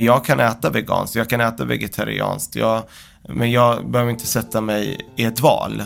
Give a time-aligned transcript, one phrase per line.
[0.00, 2.82] Jag kan äta veganskt, jag kan äta vegetarianskt, jag,
[3.28, 5.82] men jag behöver inte sätta mig i ett val.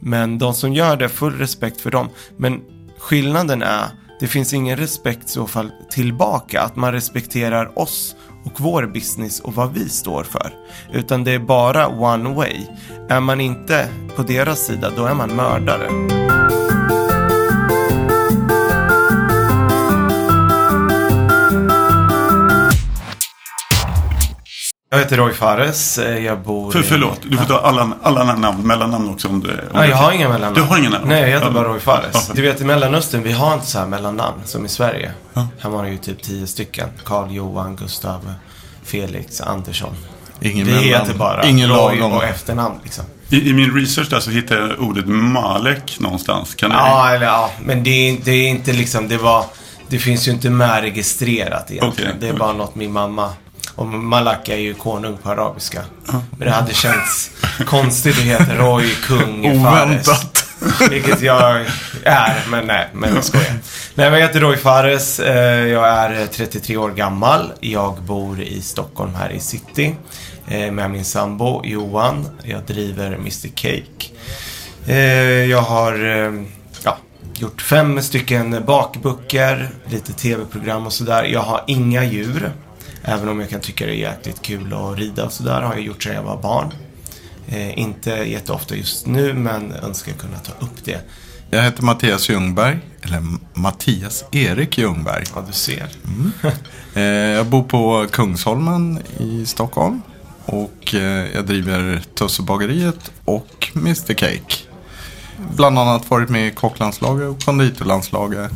[0.00, 2.08] Men de som gör det, full respekt för dem.
[2.36, 2.60] Men
[2.98, 3.88] skillnaden är,
[4.20, 9.40] det finns ingen respekt i så fall tillbaka, att man respekterar oss och vår business
[9.40, 10.52] och vad vi står för.
[10.92, 12.66] Utan det är bara one way.
[13.08, 15.88] Är man inte på deras sida, då är man mördare.
[24.92, 25.98] Jag heter Roy Fares.
[25.98, 29.48] Eh, jag bor För, förlåt, du får ta alla, alla namn, mellannamn också om det...
[29.48, 30.54] Om Nej, jag har inga mellannamn.
[30.54, 31.08] Du har inga namn?
[31.08, 32.28] Nej, jag heter bara Roy Fares.
[32.34, 35.12] Du vet, i Mellanöstern, vi har inte så här mellannamn som i Sverige.
[35.34, 35.48] Ja.
[35.60, 36.88] Här var det ju typ tio stycken.
[37.04, 38.34] Karl, Johan, Gustav,
[38.84, 39.94] Felix, Andersson.
[40.40, 43.04] Ingen vi heter bara ingen Roy och efternamn liksom.
[43.28, 46.54] I, I min research där så hittade jag ordet Malek någonstans.
[46.54, 49.44] Kan Ja, eller ja, men det är, det är inte liksom, det var,
[49.88, 52.10] det finns ju inte med registrerat egentligen.
[52.10, 52.38] Okej, det är okej.
[52.38, 53.30] bara något min mamma,
[53.80, 55.82] och Malak är ju konung på arabiska.
[56.30, 57.30] Men det hade känts
[57.66, 60.08] konstigt att heta Roy, kung, Fares.
[60.08, 60.46] Oväntat.
[60.90, 61.66] Vilket jag
[62.04, 63.54] är, men nej, men jag skojar.
[63.94, 65.20] Nej, jag heter Roy Fares.
[65.20, 67.52] eh, Jag är 33 år gammal.
[67.60, 69.94] Jag bor i Stockholm här i city.
[70.48, 72.28] eh, Med min sambo Johan.
[72.44, 74.06] Jag driver Mr Cake.
[74.86, 74.96] Eh,
[75.50, 75.94] Jag har
[76.84, 76.96] ja,
[77.34, 81.24] gjort fem stycken bakböcker, lite tv-program och sådär.
[81.24, 82.52] Jag har inga djur.
[83.04, 85.62] Även om jag kan tycka det är jäkligt kul att rida och sådär.
[85.62, 86.72] Har jag gjort sedan jag var barn.
[87.48, 91.00] Eh, inte jätteofta just nu, men önskar kunna ta upp det.
[91.50, 93.22] Jag heter Mattias Ljungberg, eller
[93.54, 95.24] Mattias Erik Ljungberg.
[95.34, 95.88] Ja, du ser.
[96.94, 100.02] Eh, Jag bor på Kungsholmen i Stockholm.
[100.44, 104.54] Och eh, jag driver Tussebageriet och Mr Cake.
[105.56, 108.50] Bland annat varit med i kocklandslaget och konditorlandslaget.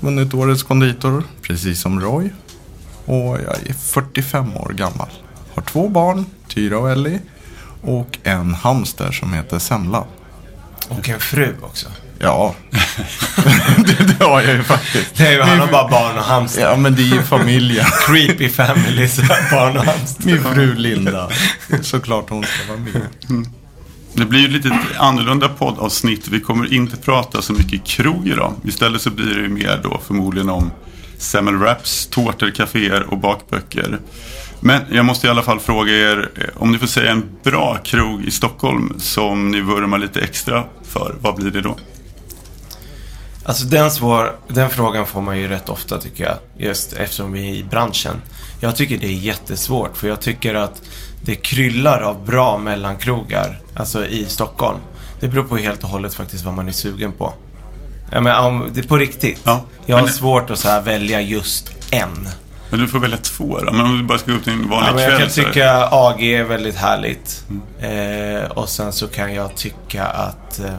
[0.00, 2.30] Vunnit årets konditor, precis som Roy.
[3.04, 5.08] Och jag är 45 år gammal.
[5.54, 7.20] Har två barn, Tyra och Ellie.
[7.82, 10.04] Och en hamster som heter Semla.
[10.88, 11.88] Och en fru också.
[12.18, 12.54] Ja,
[13.86, 15.16] det, det har jag ju faktiskt.
[15.16, 16.62] Det är ju, han har bara barn och hamster.
[16.62, 17.86] Ja, men det är ju familjen.
[18.06, 20.26] Creepy family, så barn och hamster.
[20.26, 21.30] Min fru Linda.
[21.82, 23.46] Såklart hon ska vara med.
[24.12, 26.28] Det blir ju lite annorlunda poddavsnitt.
[26.28, 28.52] Vi kommer inte prata så mycket krog idag.
[28.64, 30.70] Istället så blir det ju mer då förmodligen om
[31.18, 33.98] semmelwraps, tårtor, kaféer och bakböcker.
[34.60, 37.78] Men jag måste i alla fall fråga er eh, om ni får säga en bra
[37.84, 41.14] krog i Stockholm som ni vurmar lite extra för.
[41.20, 41.76] Vad blir det då?
[43.46, 46.36] Alltså den, svår, den frågan får man ju rätt ofta tycker jag.
[46.68, 48.16] Just eftersom vi är i branschen.
[48.60, 49.96] Jag tycker det är jättesvårt.
[49.96, 50.82] För jag tycker att
[51.22, 53.60] det kryllar av bra mellankrogar.
[53.74, 54.78] Alltså i Stockholm.
[55.20, 57.34] Det beror på helt och hållet faktiskt vad man är sugen på.
[58.14, 59.40] Ja, men, om, det är på riktigt.
[59.44, 62.28] Ja, jag har men- svårt att så här välja just en.
[62.70, 63.72] Men du får välja två då.
[63.72, 65.20] Men om du bara ska gå upp till en vanlig Ja, men jag kväll.
[65.20, 67.44] kan så tycka AG är väldigt härligt.
[67.80, 70.58] Eh, och sen så kan jag tycka att...
[70.58, 70.70] Eh,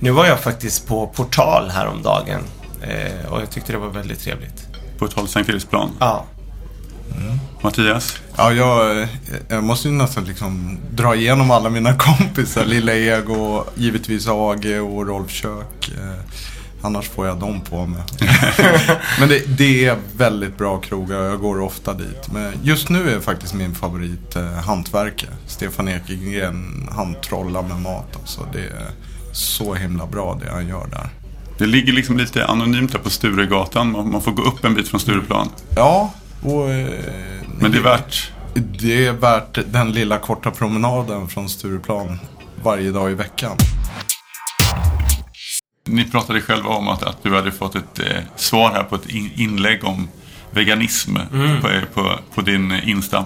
[0.00, 2.40] nu var jag faktiskt på Portal häromdagen.
[2.82, 4.66] Eh, och jag tyckte det var väldigt trevligt.
[5.14, 5.90] Håll Sankt Eriksplan.
[6.00, 6.24] Ja.
[7.62, 8.16] Mattias?
[8.36, 9.08] Ja, jag,
[9.48, 12.64] jag måste ju nästan liksom dra igenom alla mina kompisar.
[12.64, 15.88] Lilla Ego, givetvis AG och Rolf Kök.
[15.88, 16.20] Eh,
[16.82, 18.02] annars får jag dem på mig.
[19.20, 22.32] Men det, det är väldigt bra krogar och jag går ofta dit.
[22.32, 25.30] Men just nu är faktiskt min favorit eh, hantverkare.
[25.46, 28.16] Stefan Ekegren, han trollar med mat.
[28.20, 28.90] Alltså, det är
[29.32, 31.08] så himla bra det han gör där.
[31.58, 33.92] Det ligger liksom lite anonymt där på Sturegatan.
[33.92, 35.48] Man, man får gå upp en bit från Stureplan.
[35.76, 36.70] Ja, och...
[36.70, 36.90] Eh,
[37.60, 42.18] Men det är värt Det är värt den lilla korta promenaden från Stureplan
[42.62, 43.56] varje dag i veckan.
[45.88, 49.08] Ni pratade själva om att, att du hade fått ett eh, svar här på ett
[49.08, 50.08] in, inlägg om
[50.50, 51.60] veganism Mm.
[51.60, 53.24] på, på, på din eh, Insta.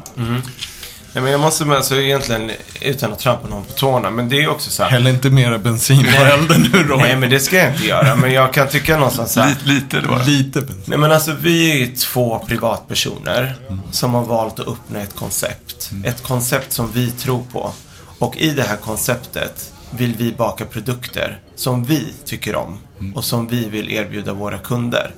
[1.14, 4.42] Nej, men jag måste med, alltså egentligen, utan att trampa någon på tårna, men det
[4.42, 4.91] är också så här.
[4.91, 6.98] Häll inte mera bensin på elden nu Roy.
[6.98, 8.16] Nej, men det ska jag inte göra.
[8.16, 9.48] Men jag kan tycka någonstans så här.
[9.48, 10.25] Lite, lite det var det.
[10.25, 10.82] Lite bensin.
[10.86, 13.54] Nej men alltså vi är ju två privatpersoner
[13.91, 15.90] som har valt att öppna ett koncept.
[16.05, 17.72] Ett koncept som vi tror på.
[18.19, 22.78] Och i det här konceptet vill vi baka produkter som vi tycker om.
[23.14, 25.10] Och som vi vill erbjuda våra kunder.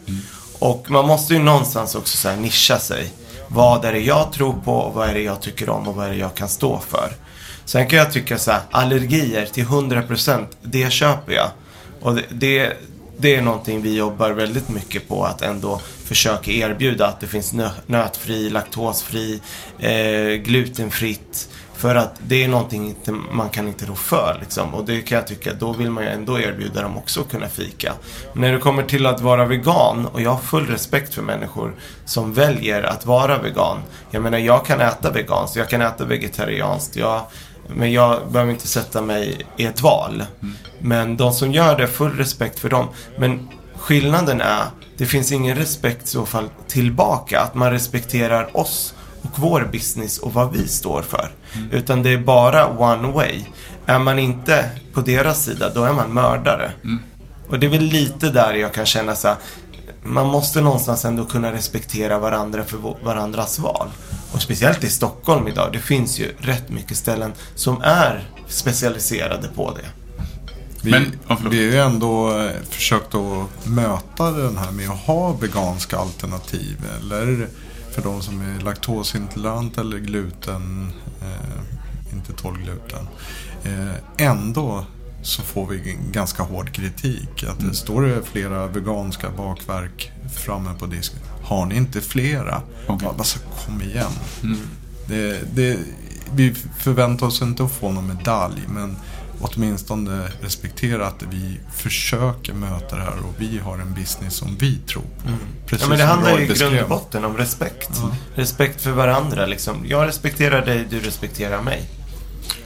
[0.58, 3.12] Och man måste ju någonstans också så här nischa sig.
[3.48, 6.06] Vad är det jag tror på och vad är det jag tycker om och vad
[6.06, 7.12] är det jag kan stå för.
[7.64, 11.50] Sen kan jag tycka så här, allergier till 100% det köper jag.
[12.00, 12.76] Och det, det,
[13.18, 17.52] det är någonting vi jobbar väldigt mycket på att ändå försöka erbjuda att det finns
[17.52, 19.40] nö, nötfri, laktosfri,
[19.78, 24.74] eh, glutenfritt, för att det är någonting inte, man kan inte rå för liksom.
[24.74, 27.48] Och det kan jag tycka, då vill man ju ändå erbjuda dem också att kunna
[27.48, 27.92] fika.
[28.32, 31.74] Men när det kommer till att vara vegan, och jag har full respekt för människor
[32.04, 33.78] som väljer att vara vegan.
[34.10, 36.96] Jag menar, jag kan äta veganskt, jag kan äta vegetarianskt.
[36.96, 37.20] Jag,
[37.68, 40.24] men jag behöver inte sätta mig i ett val.
[40.78, 42.88] Men de som gör det, full respekt för dem.
[43.18, 44.64] Men skillnaden är,
[44.96, 47.40] det finns ingen respekt i så fall tillbaka.
[47.40, 51.30] Att man respekterar oss och vår business och vad vi står för.
[51.72, 53.40] Utan det är bara one way.
[53.86, 56.70] Är man inte på deras sida, då är man mördare.
[57.48, 59.36] Och det är väl lite där jag kan känna så här,
[60.02, 63.88] man måste någonstans ändå kunna respektera varandra för varandras val.
[64.32, 69.70] Och speciellt i Stockholm idag, det finns ju rätt mycket ställen som är specialiserade på
[69.76, 69.88] det.
[70.82, 71.12] Vi, Men-
[71.50, 76.76] vi har ju ändå eh, försökt att möta den här med att ha veganska alternativ.
[77.00, 77.48] Eller
[77.96, 83.08] för de som är laktosintolerant eller gluten, eh, inte tål gluten.
[83.64, 84.84] Eh, ändå
[85.22, 87.44] så får vi ganska hård kritik.
[87.44, 91.18] Att det står det flera veganska bakverk framme på disken.
[91.42, 92.62] Har ni inte flera?
[92.86, 94.12] Ja, alltså, kom igen.
[95.08, 95.78] Det, det,
[96.34, 98.96] vi förväntar oss inte att få någon medalj, men
[99.40, 104.78] åtminstone respektera att vi försöker möta det här och vi har en business som vi
[104.78, 105.30] tror på.
[105.66, 107.90] Precis Ja, men det handlar ju i grund och botten om respekt.
[108.34, 109.84] Respekt för varandra liksom.
[109.88, 111.82] Jag respekterar dig, du respekterar mig.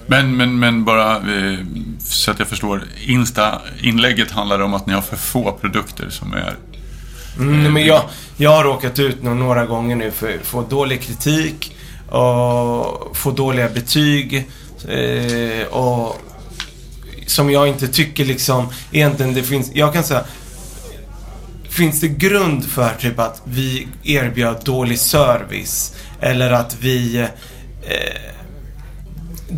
[0.06, 1.58] Men, men, men bara eh,
[1.98, 2.84] så att jag förstår.
[3.00, 6.56] Insta-inlägget handlar om att ni har för få produkter som är...
[7.38, 8.02] Mm, men jag,
[8.36, 11.76] jag har råkat ut nå- några gånger nu för att få dålig kritik
[12.08, 14.48] och få dåliga betyg.
[14.88, 16.20] Eh, och
[17.30, 19.70] som jag inte tycker liksom egentligen det finns.
[19.74, 20.24] Jag kan säga
[21.68, 25.94] Finns det grund för typ att vi erbjöd dålig service?
[26.20, 27.26] Eller att vi eh,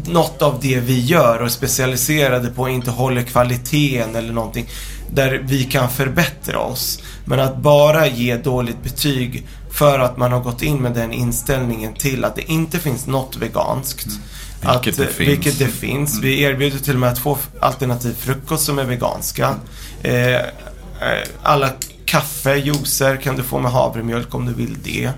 [0.04, 4.66] något av det vi gör och är specialiserade på inte håller kvaliteten eller någonting
[5.10, 7.02] där vi kan förbättra oss.
[7.24, 11.94] Men att bara ge dåligt betyg för att man har gått in med den inställningen
[11.94, 14.06] till att det inte finns något veganskt.
[14.06, 14.18] Mm.
[14.70, 15.28] Vilket det eh, finns.
[15.28, 16.18] Vilket det finns.
[16.22, 19.54] Vi erbjuder till och med två alternativ frukost som är veganska.
[20.02, 20.40] Eh, eh,
[21.42, 21.70] alla
[22.04, 25.10] kaffe, juicer kan du få med havremjölk om du vill det.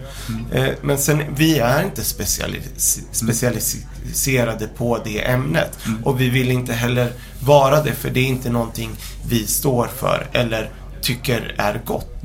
[0.52, 5.78] Eh, men sen, vi är inte specialis- specialiserade på det ämnet.
[6.04, 8.90] Och vi vill inte heller vara det, för det är inte någonting
[9.28, 10.70] vi står för eller
[11.02, 12.22] tycker är gott.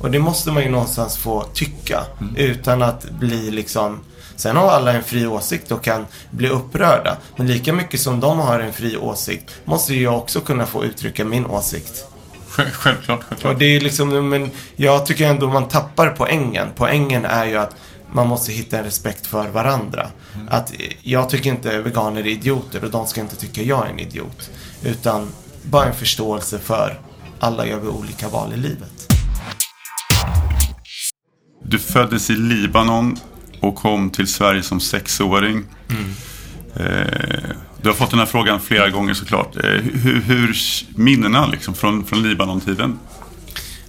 [0.00, 2.00] Och det måste man ju någonstans få tycka
[2.36, 4.00] utan att bli liksom
[4.36, 7.16] Sen har alla en fri åsikt och kan bli upprörda.
[7.36, 11.24] Men lika mycket som de har en fri åsikt måste jag också kunna få uttrycka
[11.24, 12.04] min åsikt.
[12.48, 13.58] Själv- Självklart, Och självklart.
[13.58, 16.68] det är liksom, men jag tycker ändå man tappar poängen.
[16.76, 17.76] Poängen är ju att
[18.12, 20.10] man måste hitta en respekt för varandra.
[20.48, 23.90] Att eh, jag tycker inte veganer är idioter och de ska inte tycka jag är
[23.90, 24.50] en idiot.
[24.84, 25.28] Utan
[25.62, 27.00] bara en förståelse för
[27.40, 29.12] alla gör vi olika val i livet.
[31.64, 33.16] Du föddes i Libanon
[33.64, 35.64] och kom till Sverige som sexåring.
[36.76, 36.84] Eh,
[37.82, 39.56] du har fått den här frågan flera gånger såklart.
[39.56, 39.70] Eh,
[40.02, 40.56] hur, hur
[40.96, 42.98] minnena liksom från, från Libanon-tiden?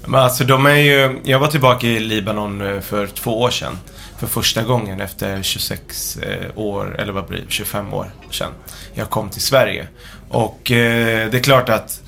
[0.08, 3.80] Men alltså de är ju, jag var tillbaka i Libanon eh, för två år sedan.
[4.20, 8.52] För första gången efter 26 eh, år, eller vad blir det, 25 år sedan.
[8.94, 9.88] Jag kom till Sverige.
[10.30, 12.02] Och eh, det är klart att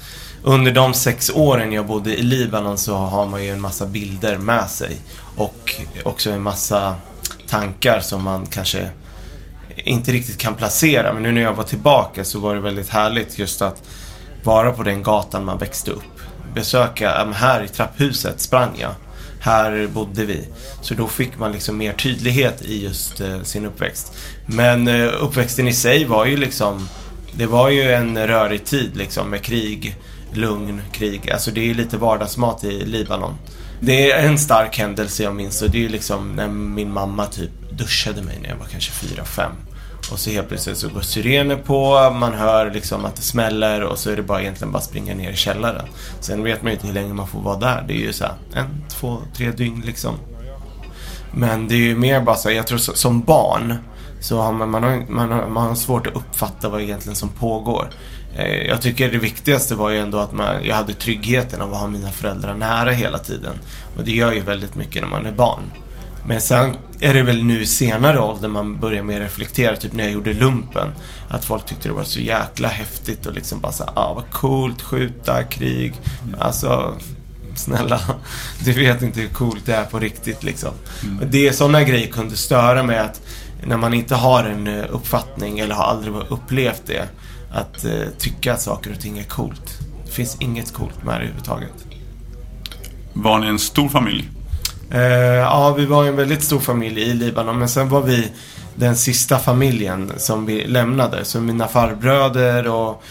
[0.44, 4.38] under de sex åren jag bodde i Libanon så har man ju en massa bilder
[4.38, 4.98] med sig.
[5.36, 6.96] Och också en massa
[7.48, 8.90] tankar som man kanske
[9.76, 11.14] inte riktigt kan placera.
[11.14, 13.84] Men nu när jag var tillbaka så var det väldigt härligt just att
[14.44, 16.04] vara på den gatan man växte upp.
[16.54, 18.92] Besöka, här i trapphuset sprang jag.
[19.40, 20.48] Här bodde vi.
[20.82, 24.14] Så då fick man liksom mer tydlighet i just eh, sin uppväxt.
[24.46, 26.90] Men eh, uppväxten i sig var ju liksom,
[27.32, 29.96] det var ju en rörig tid liksom med krig,
[30.34, 31.32] lugn, krig.
[31.32, 33.34] Alltså det är lite vardagsmat i Libanon.
[33.80, 37.52] Det är en stark händelse jag minns och det är liksom när min mamma typ
[37.72, 39.52] duschade mig när jag var kanske fyra fem
[40.12, 43.98] Och så helt plötsligt så går syrener på, man hör liksom att det smäller och
[43.98, 45.86] så är det bara egentligen bara springa ner i källaren.
[46.20, 47.86] Sen vet man ju inte hur länge man får vara där.
[47.88, 50.16] Det är ju så här, en, två, tre dygn liksom.
[51.32, 53.78] Men det är ju mer bara så jag tror så, som barn
[54.20, 57.30] så har man, man, har, man, har, man har svårt att uppfatta vad egentligen som
[57.30, 57.90] pågår.
[58.38, 61.80] Eh, Jag tycker det viktigaste var ju ändå att man, jag hade tryggheten av att
[61.80, 63.54] ha mina föräldrar nära hela tiden.
[63.98, 65.64] Och det gör ju väldigt mycket när man är barn.
[66.28, 70.14] Men sen är det väl nu senare ålder man börjar mer reflektera, typ när jag
[70.14, 70.88] gjorde lumpen.
[71.30, 74.82] Att folk tyckte det var så jäkla häftigt och liksom bara såhär, ah vad coolt,
[74.82, 75.94] skjuta, krig.
[76.40, 76.94] Alltså,
[77.56, 78.02] snälla,
[78.66, 80.72] du vet inte hur coolt det är på riktigt liksom.
[81.22, 83.22] Och Det, sådana grejer kunde störa mig att
[83.66, 87.08] när man inte har en eh, uppfattning eller har aldrig upplevt det,
[87.52, 89.80] att eh, tycka att saker och ting är coolt.
[90.06, 91.86] Det finns inget coolt med det överhuvudtaget.
[93.14, 94.30] Var ni en stor familj?
[94.92, 98.32] Eh, ja, vi var en väldigt stor familj i Libanon, men sen var vi
[98.76, 101.26] den sista familjen som vi lämnade.
[101.26, 103.04] Så mina farbröder och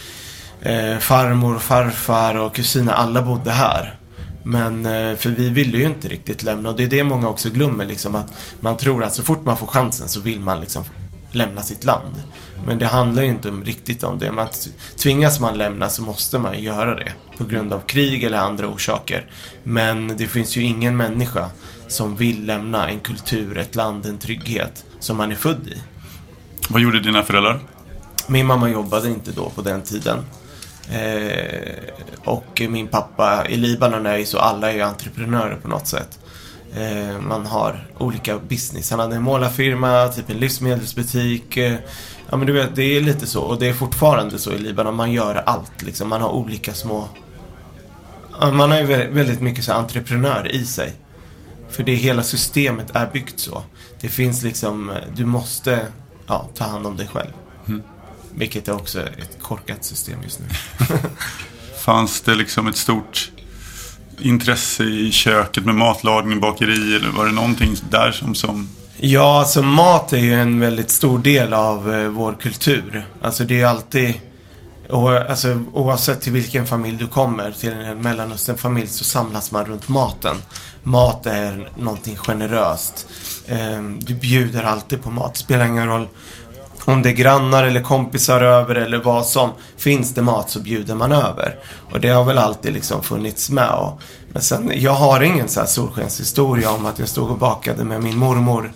[0.63, 3.95] eh, farmor, farfar och kusiner, alla bodde här.
[4.49, 7.51] Men eh, för vi ville ju inte riktigt lämna och det är det många också
[7.51, 10.85] glömmer liksom att man tror att så fort man får chansen så vill man liksom
[11.33, 12.23] lämna sitt land.
[12.67, 14.33] Men det handlar ju inte riktigt om det.
[14.33, 14.49] Man,
[14.97, 17.13] tvingas man lämna så måste man göra det.
[17.39, 19.31] På grund av krig eller andra orsaker.
[19.63, 21.51] Men det finns ju ingen människa
[21.89, 25.83] som vill lämna en kultur, ett land, en trygghet som man är född i.
[26.69, 27.61] Vad gjorde dina föräldrar?
[28.27, 30.19] Min mamma jobbade inte då på den tiden.
[30.93, 31.73] Eh,
[32.25, 36.19] och min pappa, i Libanon är ju så, alla är ju entreprenörer på något sätt.
[36.77, 38.91] Eh, man har olika business.
[38.91, 41.57] Han hade en målarfirma, typ en livsmedelsbutik.
[41.57, 41.75] Eh,
[42.31, 43.43] ja men du vet, det är lite så.
[43.43, 44.95] Och det är fortfarande så i Libanon.
[44.95, 46.09] Man gör allt liksom.
[46.09, 47.09] Man har olika små...
[48.41, 50.93] Man har ju väldigt mycket så entreprenör i sig.
[51.71, 53.63] För det hela systemet är byggt så.
[54.01, 55.87] Det finns liksom, du måste
[56.27, 57.31] ja, ta hand om dig själv.
[57.69, 57.83] Mm.
[58.37, 60.47] Vilket är också ett korkat system just nu.
[61.85, 63.31] Fanns det liksom ett stort
[64.21, 68.69] intresse i köket med matlagning, bakeri eller var det någonting där som, som...
[68.97, 73.07] Ja, alltså mat är ju en väldigt stor del av eh, vår kultur.
[73.23, 74.15] Alltså det är alltid
[74.89, 79.89] och, alltså, oavsett till vilken familj du kommer, till en Mellanösternfamilj så samlas man runt
[79.89, 80.37] maten.
[80.83, 83.07] Mat är någonting generöst.
[83.47, 85.35] Eh, du bjuder alltid på mat.
[85.35, 86.09] Det spelar ingen roll
[86.87, 89.51] om det är grannar eller kompisar över eller vad som.
[89.77, 91.59] Finns det mat så bjuder man över.
[91.93, 93.71] Och det har väl alltid liksom funnits med.
[93.71, 94.01] Och,
[94.33, 98.03] men sen, jag har ingen så här solskenshistoria om att jag stod och bakade med
[98.03, 98.73] min mormor.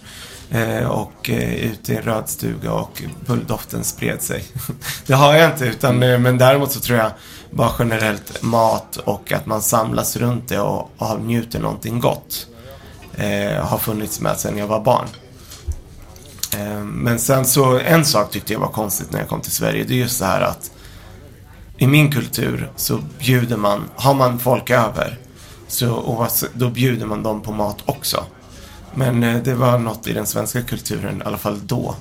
[0.50, 4.44] Eh, och eh, ute i en röd stuga och bulldoften spred sig.
[5.06, 7.10] det har jag inte, utan, eh, men däremot så tror jag
[7.50, 12.46] bara generellt mat och att man samlas runt det och, och njuter någonting gott.
[13.16, 15.06] Eh, har funnits med sedan jag var barn.
[16.52, 19.84] Eh, men sen så, en sak tyckte jag var konstigt när jag kom till Sverige.
[19.84, 20.70] Det är just det här att
[21.78, 25.18] i min kultur så bjuder man, har man folk över,
[25.68, 28.24] så då bjuder man dem på mat också.
[28.94, 31.94] Men eh, det var något i den svenska kulturen, i alla fall då.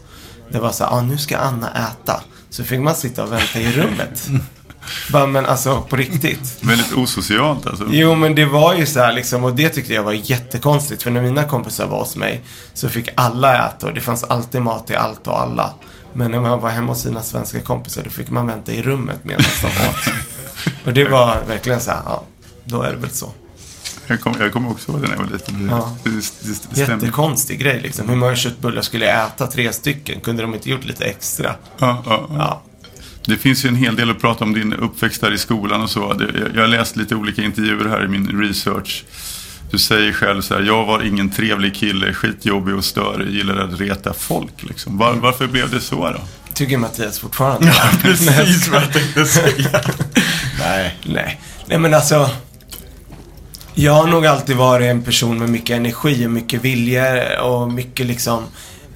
[0.52, 2.22] Det var så här, ah, nu ska Anna äta.
[2.50, 4.30] Så fick man sitta och vänta i rummet.
[5.12, 6.58] Bara, men alltså på riktigt.
[6.62, 7.86] Väldigt osocialt alltså.
[7.90, 11.04] Jo, men det var ju så här liksom, och det tyckte jag var jättekonstigt.
[11.04, 12.42] För när mina kompisar var hos mig
[12.74, 15.74] så fick alla äta och det fanns alltid mat till allt och alla.
[16.14, 19.20] Men när man var hemma hos sina svenska kompisar då fick man vänta i rummet
[19.24, 20.16] medan de åt.
[20.86, 22.24] och det var verkligen så här, ja,
[22.64, 23.32] då är det väl så.
[24.08, 25.68] Jag kommer kom också ihåg det när jag var liten.
[25.72, 25.96] Ja.
[26.04, 28.10] Det, det, det Jättekonstig grej liksom.
[28.10, 29.48] Hur många köttbullar skulle jag äta?
[29.48, 30.22] Tre stycken.
[30.22, 31.56] Kunde de inte gjort lite extra?
[31.78, 32.62] Ja, ja, ja.
[33.30, 35.90] Det finns ju en hel del att prata om din uppväxt där i skolan och
[35.90, 36.22] så.
[36.56, 39.04] Jag har läst lite olika intervjuer här i min research.
[39.72, 43.80] Du säger själv så här, jag var ingen trevlig kille, skitjobbig och störig, gillade att
[43.80, 44.64] reta folk.
[44.64, 44.98] Liksom.
[44.98, 46.20] Var, varför blev det så då?
[46.54, 47.68] Tycker Mattias fortfarande.
[47.68, 49.82] Ja, precis vad jag tänkte säga.
[50.60, 50.98] nej.
[51.04, 51.42] nej.
[51.66, 52.30] Nej, men alltså.
[53.74, 58.06] Jag har nog alltid varit en person med mycket energi och mycket vilja och mycket
[58.06, 58.44] liksom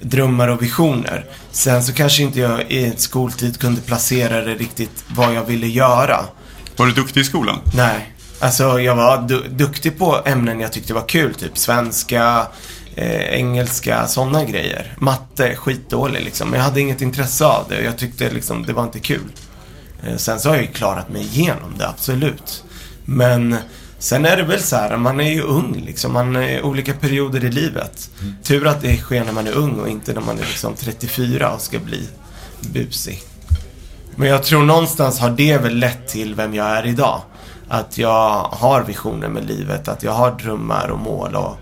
[0.04, 1.26] drömmar och visioner.
[1.50, 6.24] Sen så kanske inte jag i skoltid kunde placera det riktigt vad jag ville göra.
[6.76, 7.58] Var du duktig i skolan?
[7.74, 8.10] Nej.
[8.40, 11.34] Alltså jag var du duktig på ämnen jag tyckte var kul.
[11.34, 12.46] Typ svenska,
[12.94, 14.94] eh, engelska, sådana grejer.
[14.98, 16.50] Matte, skitdålig liksom.
[16.50, 17.82] Men jag hade inget intresse av det.
[17.82, 19.32] Jag tyckte liksom det var inte kul.
[20.06, 22.64] Eh, sen så har jag ju klarat mig igenom det, absolut.
[23.04, 23.56] Men
[24.04, 26.12] Sen är det väl så här, man är ju ung liksom.
[26.12, 28.10] Man är olika perioder i livet.
[28.20, 28.34] Mm.
[28.42, 31.54] Tur att det sker när man är ung och inte när man är liksom 34
[31.54, 32.08] och ska bli
[32.60, 33.22] busig.
[34.16, 37.22] Men jag tror någonstans har det väl lett till vem jag är idag.
[37.68, 41.56] Att jag har visioner med livet, att jag har drömmar och mål och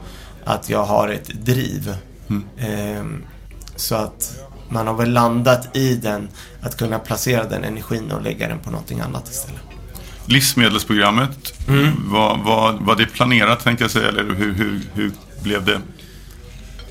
[0.45, 1.95] att jag har ett driv.
[2.29, 2.45] Mm.
[2.59, 3.25] Ehm,
[3.77, 4.33] så att
[4.69, 6.29] man har väl landat i den,
[6.63, 9.72] att kunna placera den energin och lägga den på någonting annat istället.
[10.27, 11.93] Livsmedelsprogrammet, mm.
[12.05, 15.13] var, var, var det planerat tänkte jag säga, eller hur, hur, hur
[15.43, 15.81] blev det?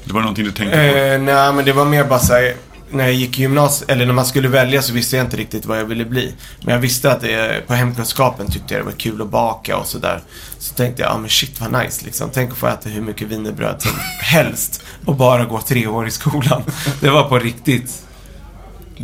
[0.03, 0.97] Det var någonting du tänkte på?
[0.97, 2.55] Eh, nej, men det var mer bara så här,
[2.91, 5.65] när jag gick i gymnasiet, eller när man skulle välja så visste jag inte riktigt
[5.65, 6.33] vad jag ville bli.
[6.61, 9.87] Men jag visste att det, på hemkunskapen tyckte jag det var kul att baka och
[9.87, 10.21] sådär.
[10.57, 12.29] Så tänkte jag, ja ah, men shit vad nice liksom.
[12.33, 16.11] Tänk att få äta hur mycket wienerbröd som helst och bara gå tre år i
[16.11, 16.63] skolan.
[16.99, 18.03] Det var på riktigt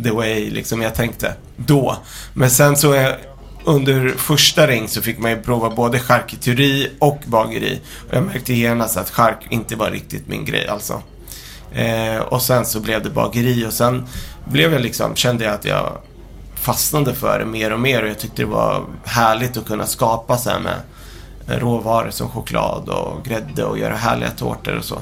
[0.04, 1.96] the way liksom jag tänkte då.
[2.34, 3.18] Men sen så är
[3.64, 7.80] under första ring så fick man ju prova både charkuteri och bageri.
[8.08, 11.02] Och jag märkte genast att chark inte var riktigt min grej alltså.
[11.72, 14.06] Eh, och sen så blev det bageri och sen
[14.44, 15.92] blev jag liksom, kände jag att jag
[16.54, 20.38] fastnade för det mer och mer och jag tyckte det var härligt att kunna skapa
[20.38, 20.80] så här med
[21.60, 24.98] råvaror som choklad och grädde och göra härliga tårtor och så.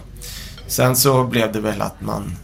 [0.67, 2.37] Sen så blev det väl att man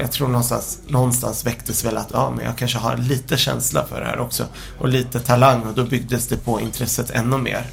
[0.00, 4.00] jag tror någonstans, någonstans väcktes väl att ja, men jag kanske har lite känsla för
[4.00, 4.44] det här också.
[4.78, 7.66] Och lite talang och då byggdes det på intresset ännu mer.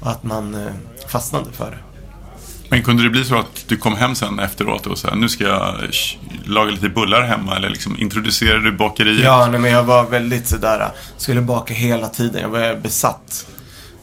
[0.00, 0.72] Och att man eh,
[1.08, 1.78] fastnade för det.
[2.68, 5.44] Men kunde det bli så att du kom hem sen efteråt och sa nu ska
[5.44, 5.74] jag
[6.44, 9.24] laga lite bullar hemma eller liksom introducerade du bakeriet?
[9.24, 12.42] Ja, nej, men jag var väldigt sådär, skulle baka hela tiden.
[12.42, 13.46] Jag var besatt.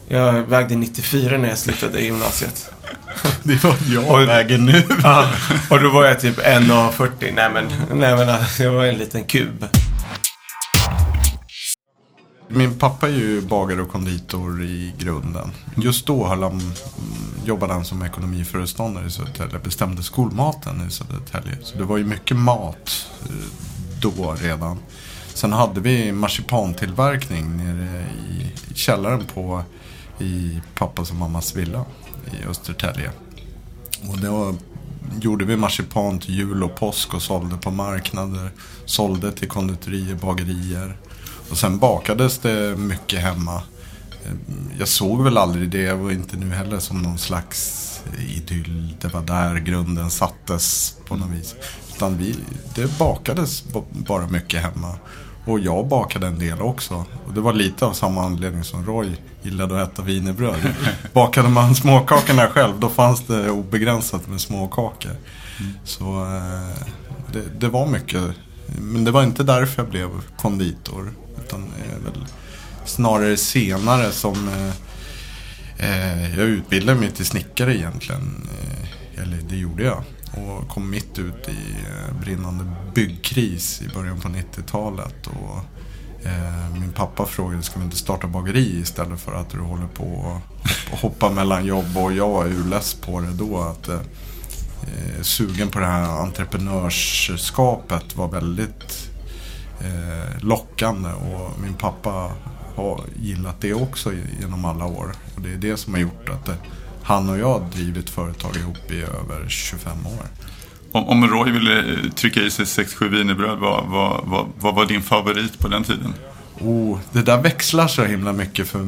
[0.08, 2.70] Jag vägde 94 när jag slutade gymnasiet.
[3.42, 4.82] Det var jag och, väger nu.
[5.02, 5.30] Ja,
[5.70, 7.08] och då var jag typ 1,40.
[7.34, 7.64] Nej men,
[8.00, 9.64] nej men jag var en liten kub.
[12.48, 15.50] Min pappa är ju bagare och konditor i grunden.
[15.76, 16.72] Just då höll han,
[17.44, 19.58] jobbade han som ekonomiföreståndare i Södertälje.
[19.58, 21.58] Bestämde skolmaten i Södertälje.
[21.62, 23.30] Så det var ju mycket mat eh,
[24.00, 24.78] då redan.
[25.34, 29.62] Sen hade vi marsipantillverkning nere i källaren på
[30.18, 31.84] i pappas och mammas villa
[32.32, 33.10] i Östertälje.
[34.08, 34.54] Och då
[35.20, 38.50] gjorde vi marsipan till jul och påsk och sålde på marknader.
[38.84, 40.96] Sålde till konditorier, bagerier.
[41.50, 43.62] Och sen bakades det mycket hemma.
[44.24, 44.32] Eh,
[44.78, 47.86] jag såg väl aldrig det och inte nu heller som någon slags
[48.18, 48.94] idyll.
[49.00, 51.54] Det var där grunden sattes på något vis.
[51.96, 52.36] Utan vi,
[52.74, 54.94] det bakades bara mycket hemma.
[55.50, 57.04] Och jag bakade en del också.
[57.26, 60.74] Och det var lite av samma anledning som Roy gillade att äta wienerbröd.
[61.12, 65.10] Bakade man småkakorna själv då fanns det obegränsat med småkakor.
[65.60, 65.72] Mm.
[65.84, 66.86] Så eh,
[67.32, 68.22] det, det, var mycket.
[68.66, 71.12] Men det var inte därför jag blev konditor.
[71.44, 71.72] Utan
[72.04, 72.26] väl
[72.84, 74.72] snarare senare som eh,
[75.88, 78.48] eh jag utbildade mig till snickare egentligen.
[79.16, 84.28] Eller det gjorde jag och kom mitt ut i eh, brinnande byggkris i början på
[84.28, 85.26] 90-talet.
[85.26, 85.56] Och,
[86.26, 90.40] eh, min pappa frågade, ska vi inte starta bageri istället för att du håller på
[90.92, 91.96] och hoppa mellan jobb?
[91.96, 93.58] Och jag var urless på det då.
[93.58, 94.00] Att, eh,
[94.82, 99.10] eh, sugen på det här entreprenörskapet var väldigt
[99.80, 101.08] eh, lockande.
[101.08, 102.30] Och min pappa
[102.76, 105.12] har gillat det också genom alla år.
[105.34, 106.56] Och det är det som har gjort att det
[107.10, 110.26] han och jag drivit företag ihop i över 25 år.
[110.92, 115.02] Om, om Roy ville trycka i sig 6-7 wienerbröd, vad, vad, vad, vad, var din
[115.02, 116.14] favorit på den tiden?
[116.60, 118.80] Oh, det där växlar så himla mycket för,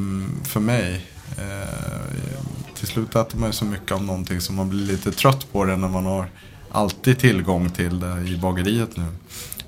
[0.48, 1.06] för mig.
[1.38, 5.52] Eh, till slut äter man ju så mycket av någonting som man blir lite trött
[5.52, 6.26] på det när man har
[6.72, 9.06] alltid tillgång till det i bageriet nu.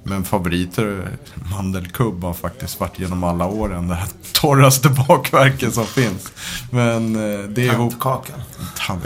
[0.06, 1.08] Men favoriter,
[1.50, 6.32] mandelkubb har faktiskt varit genom alla åren det här torraste bakverket som finns.
[6.70, 7.74] Men eh, det är.
[7.74, 8.40] Tantkakan.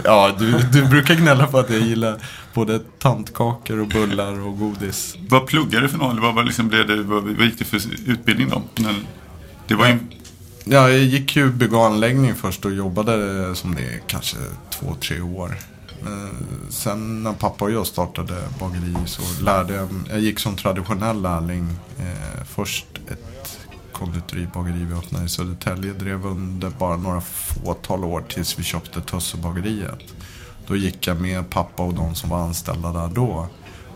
[0.03, 2.17] Ja, du, du brukar gnälla på att jag gillar
[2.53, 5.15] både tantkakor och bullar och godis.
[5.29, 6.21] Vad pluggade du för någon?
[6.21, 8.61] Vad, vad, liksom blev det, vad, vad gick det för utbildning då?
[9.67, 9.99] Det var ju...
[10.63, 14.37] Ja, jag gick ju bygg och anläggning först och jobbade som det kanske
[14.69, 15.57] två, tre år.
[16.05, 21.21] Eh, sen när pappa och jag startade bageri så lärde jag Jag gick som traditionell
[21.21, 21.67] lärling.
[21.99, 23.59] Eh, först ett
[23.93, 25.93] konditoribageri vi öppnade i Södertälje.
[25.93, 29.99] Drev under bara några fåtal år tills vi köpte Tössebageriet.
[30.67, 33.47] Då gick jag med pappa och de som var anställda där då.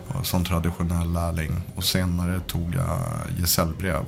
[0.10, 1.62] Eh, som traditionell lärling.
[1.76, 3.00] Och senare tog jag
[3.40, 4.06] gesällbrev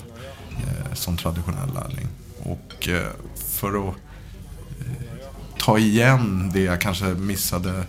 [0.94, 2.08] som traditionell lärling.
[2.44, 2.90] Och
[3.36, 3.96] för att
[5.66, 7.84] ta igen det jag kanske missade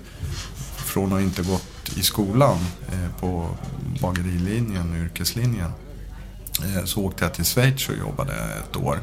[0.76, 2.58] från att inte gått i skolan
[2.88, 3.48] eh, på
[4.00, 5.72] bagerilinjen och yrkeslinjen.
[6.64, 8.98] Eh, så åkte jag till Schweiz och jobbade ett år.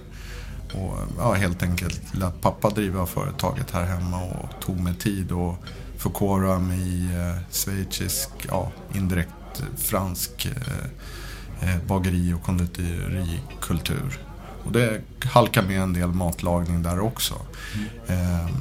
[0.73, 5.55] Och ja, helt enkelt lät pappa driva företaget här hemma och tog mig tid och
[5.97, 14.19] förkovra mig i eh, schweizisk, ja, indirekt fransk eh, eh bageri och konditorikultur.
[14.65, 17.34] Och det halkar med en del matlagning där också.
[17.76, 17.88] Mm.
[18.08, 18.58] Ehm,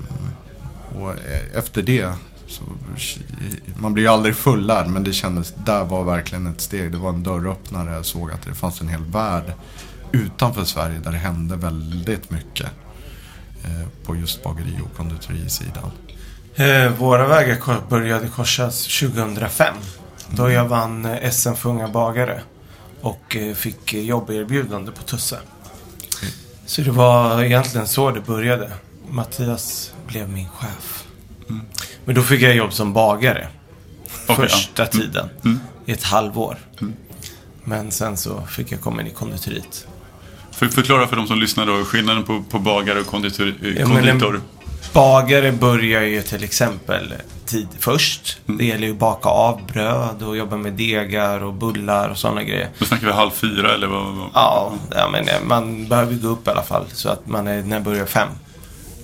[1.03, 1.15] och
[1.55, 2.13] efter det,
[2.47, 2.63] så,
[3.77, 6.93] man blir ju aldrig fullärd men det kändes, där var verkligen ett steg.
[6.93, 7.93] Det var en dörröppnare.
[7.95, 9.53] Jag såg att det fanns en hel värld
[10.13, 12.71] utanför Sverige där det hände väldigt mycket.
[13.65, 15.91] Eh, på just bageri och konditorisidan.
[16.55, 19.75] Eh, våra vägar började korsas 2005.
[20.31, 22.43] Då jag vann eh, SM för unga bagare.
[23.01, 25.39] Och eh, fick jobberbjudande på Tusse.
[26.73, 28.71] Så det var egentligen så det började.
[29.11, 31.05] Mattias blev min chef.
[31.49, 31.63] Mm.
[32.05, 33.49] Men då fick jag jobb som bagare.
[34.29, 34.89] Okay, första ja.
[34.93, 35.07] mm.
[35.07, 35.29] tiden.
[35.45, 35.61] Mm.
[35.87, 36.59] I ett halvår.
[36.81, 36.95] Mm.
[37.65, 39.87] Men sen så fick jag komma in i konditoriet.
[40.51, 43.55] För, förklara för de som lyssnar då, skillnaden på, på bagare och konditor.
[43.79, 44.41] Ja, konditor.
[44.93, 47.15] Bagare börjar ju till exempel
[47.47, 48.39] tid först.
[48.49, 48.59] Mm.
[48.59, 52.43] Det gäller ju att baka av bröd och jobba med degar och bullar och sådana
[52.43, 52.69] grejer.
[52.79, 54.05] Då snackar vi halv fyra eller vad?
[54.05, 57.47] vad- Ja, ja men eh, man behöver gå upp i alla fall så att man
[57.47, 58.29] är, när börjar fem.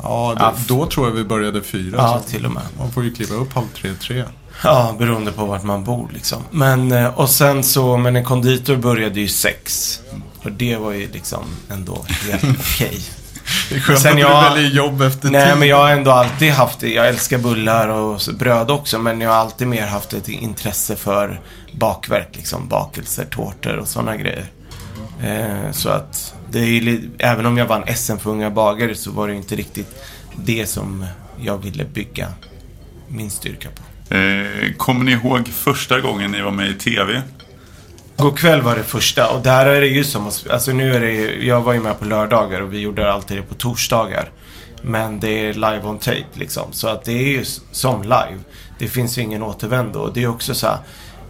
[0.03, 0.55] Ja, Ja.
[0.66, 1.94] då, då tror jag vi började fyra.
[1.98, 2.62] Ja, så till och med.
[2.79, 4.24] man får ju kliva upp halv tre, tre.
[4.64, 6.42] Ja, beroende på vart man bor liksom.
[6.51, 9.98] Men, eh, och sen så, men en konditor började ju sex.
[10.42, 13.01] Och det var ju liksom ändå helt okej.
[13.69, 15.59] Det är skönt Sen att du jag- väljer jobb efter Nej, tid.
[15.59, 16.89] men jag har ändå alltid haft det.
[16.95, 18.99] Jag älskar bullar och bröd också.
[18.99, 21.41] Men jag har alltid mer haft ett intresse för
[21.73, 22.69] bakverk, liksom.
[22.69, 24.45] Bakelser, tårtor och sådana grejer.
[25.23, 29.29] Eh, så att, det är även om jag vann SM för unga bagare så var
[29.29, 30.03] det inte riktigt
[30.37, 31.07] det som
[31.41, 32.29] jag ville bygga
[33.09, 34.15] min styrka på.
[34.15, 37.23] Eh, kommer ni ihåg första gången ni var med i TV?
[38.19, 41.01] God kväll var det första och där är det ju som att- alltså nu är
[41.01, 44.31] det ju- jag var ju med på lördagar och vi gjorde alltid det på torsdagar.
[44.83, 46.73] Men det är live on tape liksom.
[46.73, 48.39] Så att det är ju som live.
[48.79, 49.99] Det finns ju ingen återvändo.
[50.01, 50.79] Och det är också så här,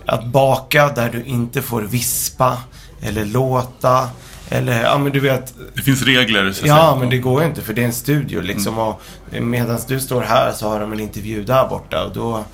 [0.07, 2.59] att baka där du inte får vispa
[3.03, 4.09] eller låta.
[4.51, 7.63] Eller, ja men du vet, Det finns regler så Ja, men det går ju inte
[7.63, 8.79] för det är en studio liksom.
[8.79, 12.05] Och medan du står här så har de en intervju där borta.
[12.05, 12.45] Och då,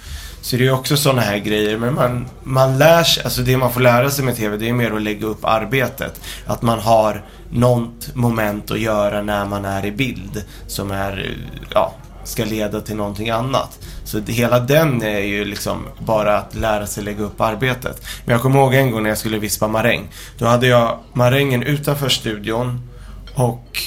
[0.44, 1.78] så det är också sådana här grejer.
[1.78, 4.72] Men man, man lär sig, alltså det man får lära sig med TV det är
[4.72, 6.20] mer att lägga upp arbetet.
[6.46, 10.44] Att man har något moment att göra när man är i bild.
[10.66, 11.36] Som är,
[11.74, 13.78] ja, ska leda till någonting annat.
[14.04, 18.06] Så det, hela den är ju liksom bara att lära sig lägga upp arbetet.
[18.24, 20.08] Men jag kommer ihåg en gång när jag skulle vispa maräng.
[20.38, 22.88] Då hade jag marängen utanför studion
[23.34, 23.78] och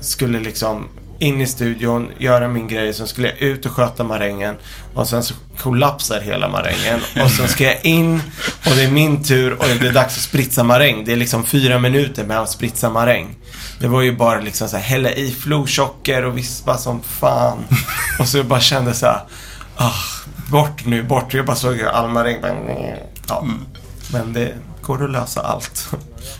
[0.00, 2.94] skulle liksom in i studion, göra min grej.
[2.94, 4.54] Sen skulle jag ut och sköta marängen.
[4.94, 7.00] Och sen så kollapsar hela marängen.
[7.24, 8.22] Och sen ska jag in
[8.66, 11.04] och det är min tur och det är dags att spritsa maräng.
[11.04, 13.34] Det är liksom fyra minuter med att spritsa maräng.
[13.80, 17.58] Det var ju bara liksom så här, hälla i florsocker och vispa som fan.
[18.18, 19.20] Och så jag bara kände så här,
[19.76, 19.92] ah,
[20.50, 21.34] bort nu, bort.
[21.34, 22.36] Jag bara såg all maräng.
[23.28, 23.46] Ja.
[24.12, 25.88] Men det går att lösa allt.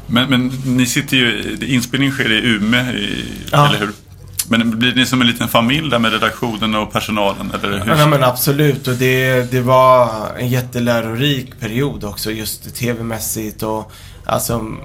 [0.07, 3.69] Men, men ni sitter ju, inspelningen sker i Umeå, i, Ja.
[3.69, 3.93] eller hur?
[4.49, 7.53] Men blir ni som en liten familj där med redaktionen och personalen?
[7.55, 7.99] Eller hur?
[7.99, 8.89] Ja, men absolut.
[8.89, 12.31] Och det, det var en jättelärorik period också.
[12.31, 13.93] Just tv-mässigt och
[14.25, 14.77] alltså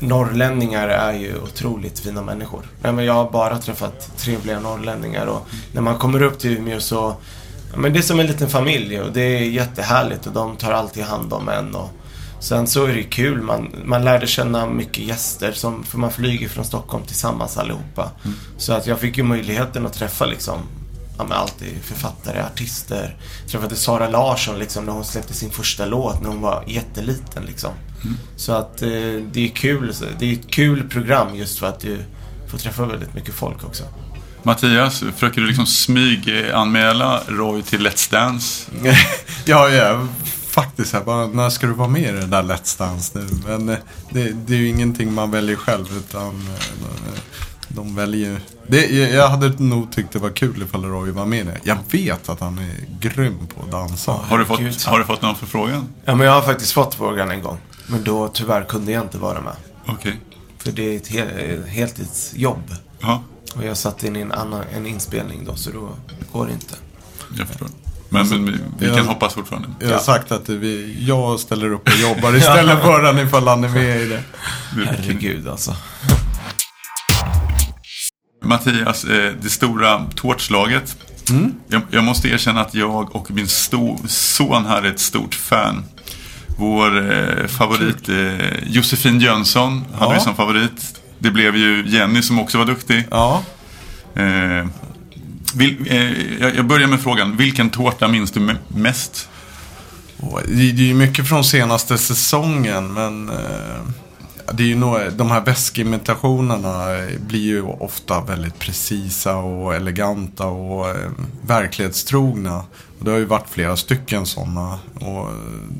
[0.00, 2.62] Norrlänningar är ju otroligt fina människor.
[2.82, 6.80] Nej, men jag har bara träffat trevliga norrlänningar och när man kommer upp till Umeå
[6.80, 7.16] så
[7.72, 10.72] ja, men det är som en liten familj och det är jättehärligt och de tar
[10.72, 11.74] alltid hand om en.
[11.74, 11.90] Och
[12.40, 13.42] sen så är det kul.
[13.42, 18.10] Man, man lärde känna mycket gäster som, för man flyger från Stockholm tillsammans allihopa.
[18.58, 20.58] Så att jag fick ju möjligheten att träffa liksom
[21.18, 23.16] ja, men alltid författare, artister.
[23.42, 27.44] Jag träffade Sara Larsson liksom när hon släppte sin första låt när hon var jätteliten
[27.46, 27.70] liksom.
[28.36, 28.88] Så att eh,
[29.32, 29.94] det är kul.
[30.18, 31.98] Det är ett kul program just för att du
[32.50, 33.84] får träffa väldigt mycket folk också.
[34.42, 38.70] Mattias, försöker du liksom smyganmäla Roy till Let's Dance?
[39.44, 40.06] ja, ja,
[40.62, 40.92] faktiskt.
[40.92, 43.26] Här, bara, när ska du vara med i det där Let's Dance nu?
[43.46, 43.76] Men eh,
[44.10, 47.18] det, det är ju ingenting man väljer själv utan eh,
[47.68, 51.42] de väljer det, Jag hade nog tyckt det var kul ifall Roy var med i
[51.42, 51.58] det.
[51.62, 54.12] Jag vet att han är grym på att dansa.
[54.12, 55.88] Har du fått, har du fått någon förfrågan?
[56.04, 57.58] Ja, men jag har faktiskt fått frågan en gång.
[57.86, 59.54] Men då tyvärr kunde jag inte vara med.
[59.86, 60.20] Okej.
[60.58, 62.74] För det är ett hel, heltidsjobb.
[63.00, 63.22] Ja,
[63.56, 65.88] Och jag satt in i en, annan, en inspelning då, så då
[66.32, 66.74] går det inte.
[67.38, 67.68] jag förstår.
[68.08, 69.68] Men, men vi, vi jag- kan hoppas fortfarande.
[69.80, 69.98] Jag har Ja.
[70.00, 74.00] sagt att vi, jag ställer upp och jobbar istället för han ifall han är med
[74.02, 74.22] i det.
[74.86, 75.76] Herregud alltså.
[78.44, 80.96] Mattias, eh, det stora tårtslaget.
[81.30, 81.52] Mm.
[81.68, 85.84] Jag, jag måste erkänna att jag och min sto, son här är ett stort fan.
[86.58, 90.18] Vår eh, favorit, eh, Josefin Jönsson, hade Ja.
[90.18, 91.00] vi som favorit.
[91.18, 93.04] Det blev ju Jenny som också var duktig.
[93.10, 93.42] Ja,
[94.14, 94.66] Eh,
[95.54, 99.28] vil, eh, jag, jag börjar med frågan, vilken tårta minns du mest?
[100.46, 103.82] det är ju mycket från senaste säsongen men eh,
[104.52, 106.86] det är ju några, de här väskimitationerna
[107.20, 111.10] blir ju ofta väldigt precisa och eleganta och eh,
[111.46, 112.58] verklighetstrogna.
[112.98, 115.28] Och det har ju varit flera stycken sådana och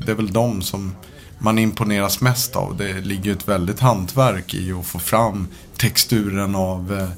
[0.05, 0.95] det är väl de som
[1.39, 2.77] man imponeras mest av.
[2.77, 7.09] Det ligger ju ett väldigt hantverk i att få fram texturen av eh,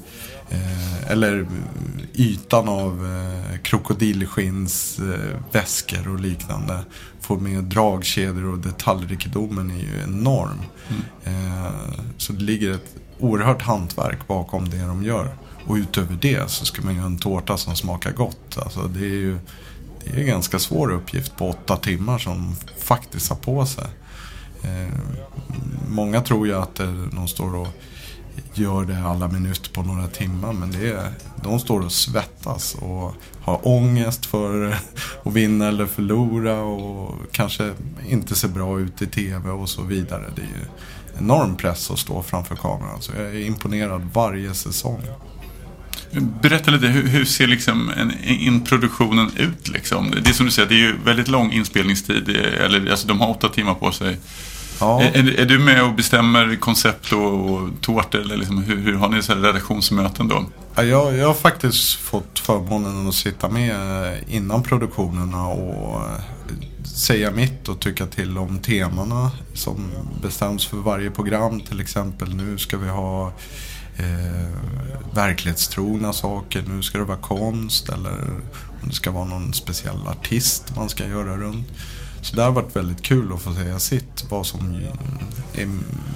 [0.52, 1.46] Eh, eller
[2.14, 6.78] ytan av eh, krokodilskins eh, väskor och liknande.
[7.20, 10.62] Få med dragkedjor och detaljrikedomen är ju enorm.
[11.24, 11.70] Eh,
[12.16, 15.36] så det ligger ett oerhört hantverk bakom det de gör.
[15.66, 18.58] Och utöver det så ska man göra en tårta som smakar gott.
[18.58, 19.38] Alltså det är ju
[20.04, 23.84] det är en ganska svår uppgift på åtta timmar som faktiskt har på sig.
[24.62, 24.94] Eh,
[25.88, 27.68] många tror ju att eh, de står och
[28.54, 30.52] gör det alla minuter på några timmar.
[30.52, 34.78] Men det är, de står och svettas och har ångest för
[35.24, 37.72] att vinna eller förlora och kanske
[38.08, 40.24] inte ser bra ut i TV och så vidare.
[40.36, 40.66] Det är ju
[41.18, 43.02] enorm press att stå framför kameran.
[43.02, 45.02] Så jag är imponerad varje säsong.
[46.42, 49.68] Berätta lite, hur, hur ser liksom en, introduktionen ut?
[49.68, 50.14] Liksom?
[50.22, 52.28] Det är som du säger, det är ju väldigt lång inspelningstid.
[52.28, 54.18] Eh, eller, alltså, de har åtta timmar på sig.
[54.82, 55.02] Ja.
[55.02, 58.20] Är, är, du med och bestämmer koncept och, och tårtor?
[58.20, 60.44] Eller liksom, hur, hur, har ni så redaktionsmöten då?
[60.74, 63.76] Ja, jag, jag har faktiskt fått förmånen att sitta med
[64.28, 66.00] innan produktionerna och
[66.84, 69.90] säga mitt och tycka till om temana som
[70.22, 71.60] bestäms för varje program.
[71.60, 73.32] Till exempel nu ska vi ha
[73.96, 74.48] eh,
[75.14, 76.64] verklighetstrogna saker.
[76.68, 78.30] Nu ska det vara konst eller
[78.82, 81.68] om det ska vara någon speciell artist man ska göra runt.
[82.22, 84.24] Så det har varit väldigt kul att få säga sitt.
[84.28, 84.80] Vad som
[85.54, 85.68] är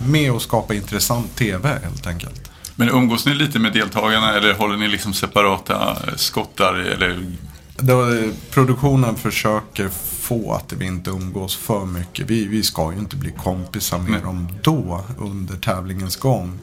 [0.09, 2.51] med och skapa intressant TV helt enkelt.
[2.77, 6.75] Men umgås ni lite med deltagarna eller håller ni liksom separata skottar?
[6.75, 7.33] Eller?
[7.77, 9.89] Då, produktionen försöker
[10.21, 12.31] få att vi inte umgås för mycket.
[12.31, 14.21] Vi, vi ska ju inte bli kompisar med Nej.
[14.21, 16.59] dem då under tävlingens gång.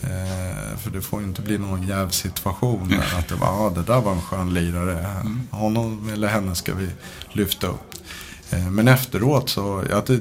[0.00, 3.82] Eh, för det får ju inte bli någon jävsituation där att det, var, ah, det
[3.82, 4.98] där var en skön lirare.
[4.98, 5.40] Mm.
[5.50, 6.88] Honom eller henne ska vi
[7.32, 7.95] lyfta upp.
[8.50, 10.18] Eh, men efteråt så, jag hade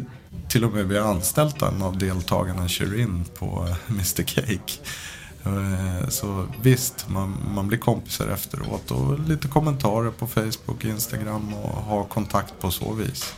[0.50, 4.74] till och med vi har anställt en av deltagarna kör in på eh, Mr Cake.
[5.46, 11.70] Eh, så visst, man, man blir kompisar efteråt och lite kommentarer på Facebook, Instagram och
[11.70, 13.34] ha kontakt på så vis.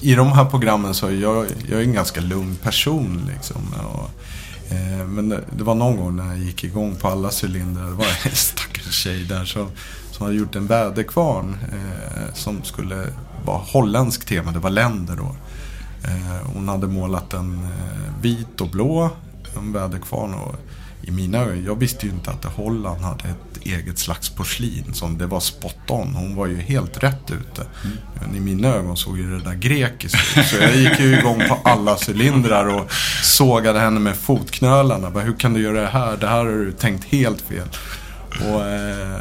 [0.00, 3.74] I de här programmen så är jag, jag är en ganska lugn person liksom.
[3.84, 4.10] Och,
[4.72, 7.84] eh, men det, det, var någon gång när jag gick igång på alla cylindrar.
[7.84, 9.68] Det var en stackars tjej där som,
[10.10, 13.06] som hade gjort en väderkvarn eh, som skulle
[13.44, 14.52] vara holländsk tema.
[14.52, 15.36] Det var länder då.
[16.08, 19.10] Eh, hon hade målat en eh, vit och blå
[19.56, 20.34] en väderkvarn.
[20.34, 20.54] Och,
[21.02, 25.18] i mina ögon, jag visste ju inte att Holland hade ett eget slags porslin som
[25.18, 26.14] det var spot on.
[26.14, 27.66] Hon var ju helt rätt ute.
[27.84, 27.96] Mm.
[28.20, 30.46] Men i mina ögon såg ju det där grekiskt ut.
[30.46, 35.10] Så jag gick ju igång på alla cylindrar och sågade henne med fotknölarna.
[35.10, 36.16] Bara, Hur kan du göra det här?
[36.16, 37.68] Det här har du tänkt helt fel.
[38.40, 39.20] Och eh,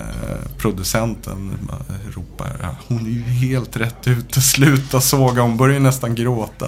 [0.57, 1.69] producenten
[2.15, 6.65] ropar, ja, hon är ju helt rätt ute, sluta såga, hon börjar ju nästan gråta.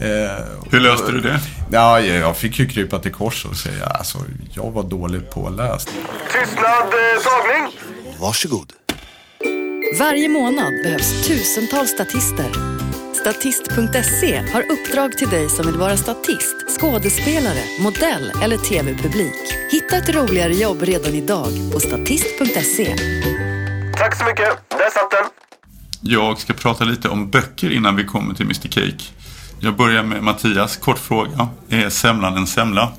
[0.00, 1.40] Eh, Hur löste du det?
[1.70, 4.18] Ja, jag fick ju krypa till kors och säga, alltså
[4.52, 5.88] jag var dåligt påläst.
[6.32, 7.72] Tystnad, eh, tagning!
[8.20, 8.72] Varsågod.
[9.98, 12.67] Varje månad behövs tusentals statister
[13.20, 19.34] Statist.se har uppdrag till dig som vill vara statist, skådespelare, modell eller tv-publik.
[19.70, 22.96] Hitta ett roligare jobb redan idag på statist.se.
[23.96, 25.24] Tack så mycket, där satt den.
[26.00, 29.04] Jag ska prata lite om böcker innan vi kommer till Mr Cake.
[29.60, 31.48] Jag börjar med Mattias, kort fråga.
[31.68, 32.92] Är semlan en semla?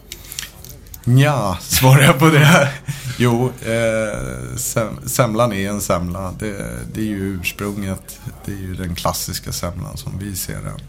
[1.18, 2.70] Ja, svarar jag på det.
[3.18, 6.34] Jo, eh, sem semlan är en semla.
[6.40, 8.20] Det, det, är ju ursprunget.
[8.46, 10.80] Det är ju den klassiska semlan som vi ser den.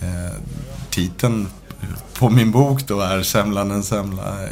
[0.00, 0.26] Mm.
[0.26, 0.32] Eh,
[0.90, 1.48] titeln
[2.18, 4.48] på min bok då är Semlan en semla.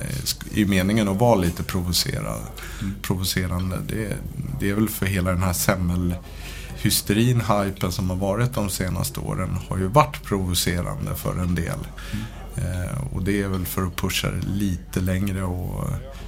[0.51, 2.41] I meningen att vara lite provocerad,
[2.81, 2.95] mm.
[3.03, 3.79] provocerande.
[3.89, 4.17] Det,
[4.61, 9.59] det är väl för hela den här semmelhysterin, hypen som har varit de senaste åren
[9.69, 11.79] har ju varit provocerande för en del.
[12.13, 12.25] Mm.
[12.57, 15.85] Eh, och det är väl för att pusha det lite längre och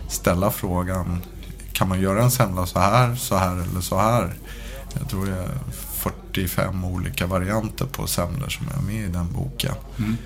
[0.08, 1.22] ställa frågan
[1.72, 4.34] kan man göra en semla så här, så här eller så här?
[4.98, 5.48] Jag tror det är
[6.32, 9.74] 45 olika varianter på semlor som är med i den boken.
[9.98, 10.16] Mm.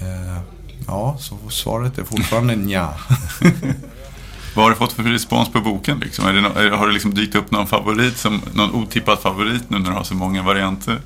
[0.00, 0.40] Eh,
[0.86, 2.94] ja, så svaret är fortfarande nja.
[4.54, 5.98] Vad har du fått för respons på boken?
[5.98, 6.24] Liksom?
[6.34, 9.90] Det no har det liksom dykt upp någon favorit, som, någon otippad favorit nu när
[9.90, 11.00] du har så många varianter?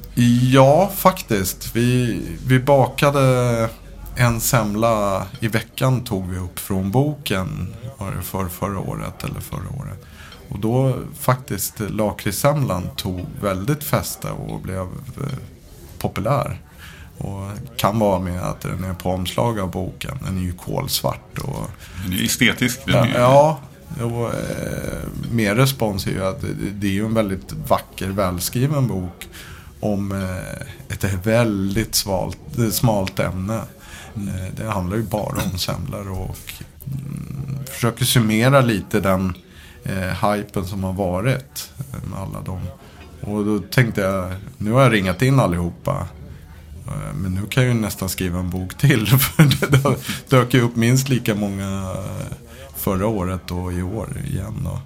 [0.52, 1.76] Ja, faktiskt.
[1.76, 3.68] Vi, vi bakade
[4.18, 7.74] en semla i veckan tog vi upp från boken.
[7.98, 10.04] Var det för förra året eller förra året.
[10.48, 15.38] Och då faktiskt lakritssemlan tog väldigt fäste och blev eh,
[15.98, 16.60] populär.
[17.18, 20.18] Och kan vara med att den är på omslag av boken.
[20.24, 21.38] Den är ju kolsvart.
[21.38, 21.70] Och,
[22.04, 22.80] den är estetisk.
[22.86, 23.20] Den är...
[23.20, 23.60] Ja,
[24.02, 24.98] och, eh,
[25.32, 29.28] mer respons är ju att det är ju en väldigt vacker, välskriven bok
[29.80, 32.38] om eh, ett väldigt svalt,
[32.72, 33.60] smalt ämne.
[34.28, 36.38] Eh, det handlar ju bara om semlor och
[36.86, 39.34] mm, försöker summera lite den
[39.84, 41.72] eh, hypen som har varit
[42.10, 42.60] med alla dem.
[43.20, 46.06] Och då tänkte jag, nu har jag ringat in allihopa.
[46.86, 49.06] Eh, men nu kan jag ju nästan skriva en bok till.
[49.18, 49.96] För det
[50.28, 52.36] dök ju upp minst lika många eh,
[52.76, 54.54] förra året och i år igen.
[54.64, 54.80] Då.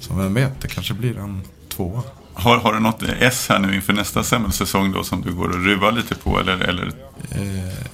[0.00, 2.02] Så vem vet, det kanske blir en tvåa.
[2.34, 5.64] Har, har du något S här nu inför nästa semmelsäsong då som du går och
[5.64, 6.40] ruvar lite på?
[6.40, 6.86] Eller, eller?
[7.30, 7.86] Eh,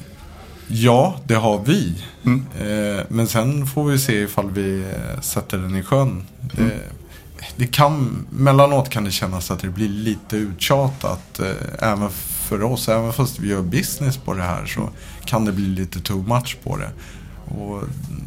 [0.72, 1.94] Ja, det har vi.
[2.24, 6.24] Eh, men sen får vi se ifall vi eh, sätter den i sjön.
[6.56, 6.78] Det,
[7.56, 11.40] det kan, mellanåt kan det kännas att det blir lite uttjatat.
[11.40, 12.11] Eh, även
[12.48, 14.90] för oss, även fast vi gör business på det här så
[15.24, 16.90] kan det bli lite too much på det.
[17.54, 17.83] Och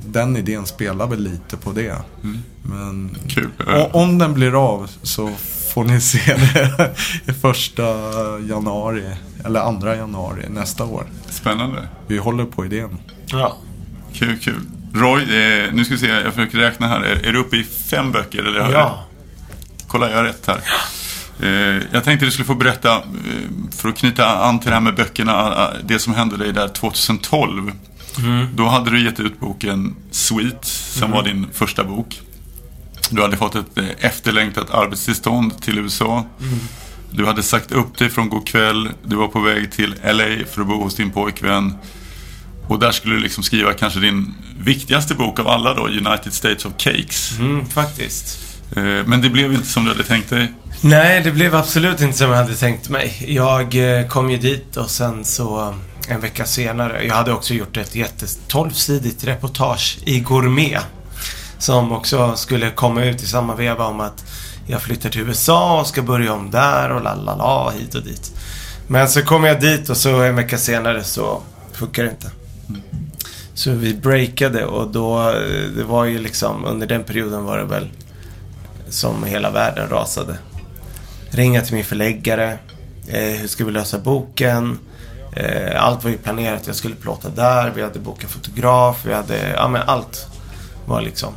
[0.06, 1.96] den idén spelar väl lite på det.
[2.64, 3.50] Men Kul.
[3.92, 5.32] om den blir av så
[5.74, 6.96] får ni se det
[7.32, 7.84] i första
[8.50, 9.04] januari,
[9.46, 11.06] eller andra januari nästa år.
[11.30, 11.88] Spännande.
[12.08, 12.98] Vi håller på idén.
[13.26, 13.58] Ja.
[14.14, 14.62] Kul, kul.
[14.94, 17.02] Roy, eh, nu ska vi se, jag försöker räkna här.
[17.02, 18.40] Är, är du uppe i fem böcker?
[18.44, 19.06] Eller jag- ja.
[19.88, 20.60] Kolla, jag har rätt här.
[21.42, 23.02] Eh, jag tänkte du skulle få berätta, eh,
[23.78, 27.72] för att knyta an till det här med böckerna, det som hände dig där 2012.
[28.56, 32.22] Då hade du gett ut boken Sweet, som var din första bok.
[33.10, 36.26] Du hade fått ett eh, efterlängtat arbetstillstånd till USA.
[37.12, 38.90] Du hade sagt upp dig från kväll.
[39.04, 41.74] Du var på väg till LA för att bo hos din pojkvän.
[42.68, 46.66] Och där skulle du liksom skriva kanske din viktigaste bok av alla då, United States
[46.66, 47.40] of Cakes.
[47.40, 48.40] Mm, faktiskt.
[48.76, 50.54] Eh, Men det blev inte som du hade tänkt dig.
[50.82, 53.26] Nej, det blev absolut inte som jag hade tänkt mig.
[53.28, 55.76] Jag eh, kom ju dit och sen så
[56.08, 57.06] en vecka senare.
[57.06, 60.82] Jag hade också gjort ett jätte-12-sidigt reportage i Gourmet.
[61.64, 64.26] Som också skulle komma ut i samma veva om att
[64.68, 68.04] jag flyttar till USA och ska börja om där och la la la hit och
[68.04, 68.32] dit.
[68.88, 71.42] Men så kom jag dit och så en vecka senare så
[71.74, 72.32] funkar det inte.
[73.54, 77.66] Så vi breakade och då, eh, det var ju liksom, under den perioden var det
[77.66, 77.90] väl
[78.90, 80.38] som hela världen rasade.
[81.30, 82.58] Ringa till min förläggare.
[83.08, 84.80] Eh, hur ska vi lösa boken?
[85.36, 86.68] Eh, allt var ju planerat.
[86.68, 87.72] Jag skulle plåta där.
[87.76, 89.06] Vi hade bokat fotograf.
[89.06, 90.28] Vi hade, ja men allt
[90.86, 91.34] var liksom.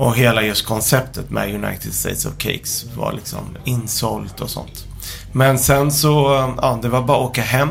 [0.00, 4.86] Och hela just konceptet med United States of Cakes var liksom insålt och sånt.
[5.32, 6.10] Men sen så,
[6.62, 7.68] ja det var bara att åka hem.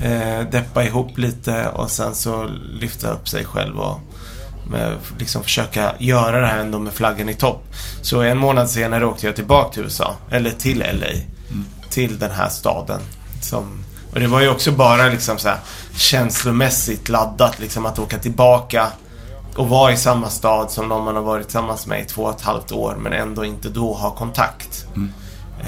[0.00, 4.00] Eh, deppa ihop lite och sen så lyfta upp sig själv och
[4.70, 7.64] med, liksom försöka göra det här ändå med flaggan i topp.
[8.02, 10.16] Så en månad senare åkte jag tillbaka till USA.
[10.30, 11.20] Eller till LA.
[11.90, 13.00] Till den här staden.
[13.42, 15.58] Som, och det var ju också bara liksom så här
[15.96, 18.90] känslomässigt laddat liksom att åka tillbaka
[19.56, 22.34] och vara i samma stad som någon man har varit tillsammans med i två och
[22.36, 24.86] ett halvt år men ändå inte då ha kontakt.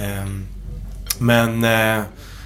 [0.03, 0.47] Ehm,
[1.19, 1.65] men...
[1.65, 2.03] eh,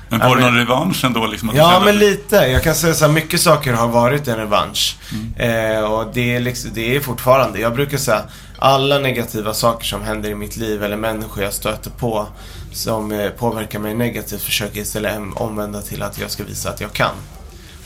[0.08, 1.26] Men var det någon revansch ändå?
[1.26, 2.36] Liksom, Ja, men lite.
[2.36, 4.96] Jag kan säga så här, mycket saker har varit en revansch.
[5.36, 7.60] Eh, och det är, liksom, det är fortfarande.
[7.60, 8.22] Jag brukar säga,
[8.58, 12.26] alla negativa saker som händer i mitt liv eller människor jag stöter på
[12.72, 16.80] som eh, påverkar mig negativt försöker jag istället omvända till att jag ska visa att
[16.80, 17.14] jag kan.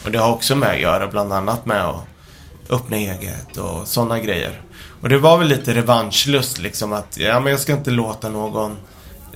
[0.04, 1.96] Och det har också med att göra, bland annat med att
[2.74, 4.60] öppna eget och sådana grejer.
[5.00, 8.76] Och det var väl lite revanschlust liksom att, ja men jag ska inte låta någon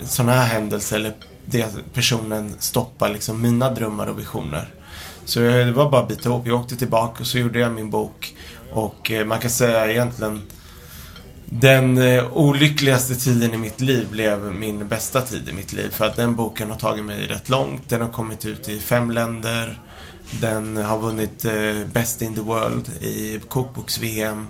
[0.05, 1.12] sån här händelse eller
[1.44, 4.68] det personen stoppa liksom mina drömmar och visioner.
[5.24, 6.46] Så jag- det var bara att bita ihop.
[6.46, 8.35] Jag åkte tillbaka och så gjorde jag min bok.
[8.72, 10.42] Och eh, man kan säga egentligen
[11.44, 15.90] den eh, olyckligaste tiden i mitt liv blev min bästa tid i mitt liv.
[15.90, 17.88] För att den boken har tagit mig rätt långt.
[17.88, 19.79] Den har kommit ut i fem länder.
[20.30, 24.46] Den har vunnit eh, Best in the World i kokboks-VM.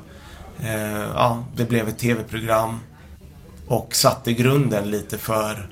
[0.61, 2.81] Eh, ja, det blev ett tv-program.
[3.67, 5.71] Och satte grunden lite för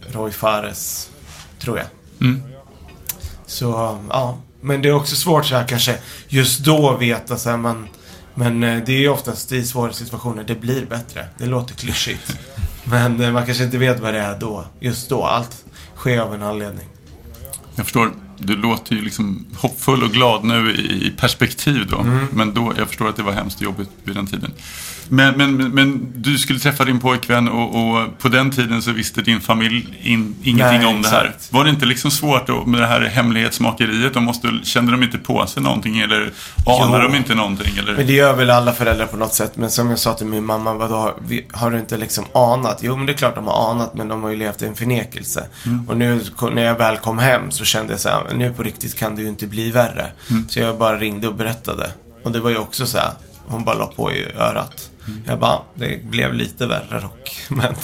[0.00, 1.10] Roy Fares,
[1.58, 1.86] tror jag.
[2.20, 2.42] Mm.
[3.46, 4.38] Så, ja.
[4.60, 7.88] Men det är också svårt så här kanske just då veta så här, man,
[8.34, 11.28] men eh, det är ju oftast i svåra situationer det blir bättre.
[11.38, 12.38] Det låter klyschigt.
[12.88, 14.64] Men man kanske inte vet vad det är då.
[14.80, 15.24] Just då.
[15.24, 15.64] Allt
[15.96, 16.86] sker av en anledning.
[17.74, 18.25] Jag förstår.
[18.38, 21.98] Du låter ju liksom hoppfull och glad nu i perspektiv då.
[21.98, 22.26] Mm.
[22.32, 24.50] Men då, jag förstår att det var hemskt jobbigt vid den tiden.
[25.08, 29.22] Men, men, men, du skulle träffa din pojkvän och, och på den tiden så visste
[29.22, 31.24] din familj in, ingenting Nej, om det här.
[31.24, 31.52] exakt.
[31.52, 34.14] Var det inte liksom svårt då med det här hemlighetsmakeriet?
[34.14, 36.32] De måste, kände de inte på sig någonting eller
[36.66, 37.08] anar Jo.
[37.08, 37.76] de inte någonting?
[37.78, 37.96] Eller?
[37.96, 39.56] Men det gör väl alla föräldrar på något sätt.
[39.56, 41.14] Men som jag sa till min mamma, vadå,
[41.52, 42.78] har du inte liksom anat?
[42.82, 44.74] Jo, men det är klart de har anat, men de har ju levt i en
[44.74, 45.46] förnekelse.
[45.88, 46.20] Och nu
[46.52, 49.22] när jag väl kom hem så kände jag så här, nu på riktigt kan det
[49.22, 50.10] ju inte bli värre.
[50.48, 51.90] Så jag bara ringde och berättade.
[52.22, 53.10] Och det var ju också så här,
[53.46, 54.90] hon bara la på i örat.
[55.26, 57.36] Jag bara, det blev lite värre dock.
[57.48, 57.74] Men,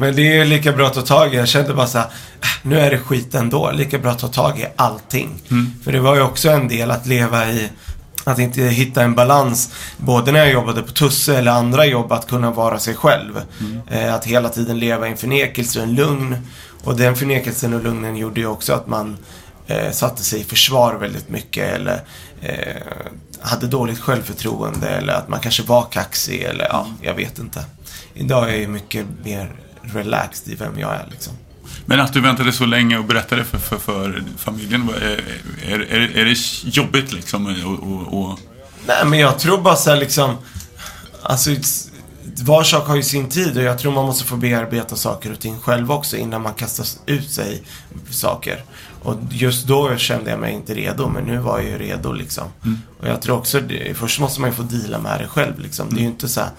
[0.00, 1.36] men det är ju lika bra att ta tag i.
[1.36, 3.70] Jag kände bara så här, "Äh, nu är det skit ändå.
[3.70, 5.42] Lika bra att ta tag i allting.
[5.84, 7.68] För det var ju också en del att leva i
[8.24, 12.28] att inte hitta en balans, både när jag jobbade på Tusse eller andra jobb, att
[12.28, 13.40] kunna vara sig själv.
[13.90, 16.36] Eh, att hela tiden leva i en förnekelse och en lugn.
[16.84, 19.16] Och den förnekelsen och lugnen gjorde ju också att man
[19.66, 22.00] eh, satte sig i försvar väldigt mycket eller
[22.40, 22.82] eh,
[23.40, 27.64] hade dåligt självförtroende eller att man kanske var kaxig eller ja, jag vet inte.
[28.14, 29.52] Idag är jag mycket mer
[29.82, 31.32] relaxed i vem jag är liksom.
[31.86, 35.24] Men att du väntade så länge och berättade för, för, för familjen, är,
[35.64, 37.46] är, är, det jobbigt liksom?
[37.46, 38.38] Och, och, och,
[38.86, 40.36] Nej, men jag tror bara så här liksom...
[41.22, 41.50] Alltså,
[42.42, 45.40] var sak har ju sin tid och jag tror man måste få bearbeta saker och
[45.40, 47.62] ting själv också innan man kastar ut sig
[48.10, 48.64] saker.
[49.06, 52.44] Och just då kände jag mig inte redo, men nu var jag ju redo liksom.
[53.00, 55.94] Och jag tror också, det, först måste man ju få deala med det själv liksom.
[55.94, 56.50] Det är ju inte så här,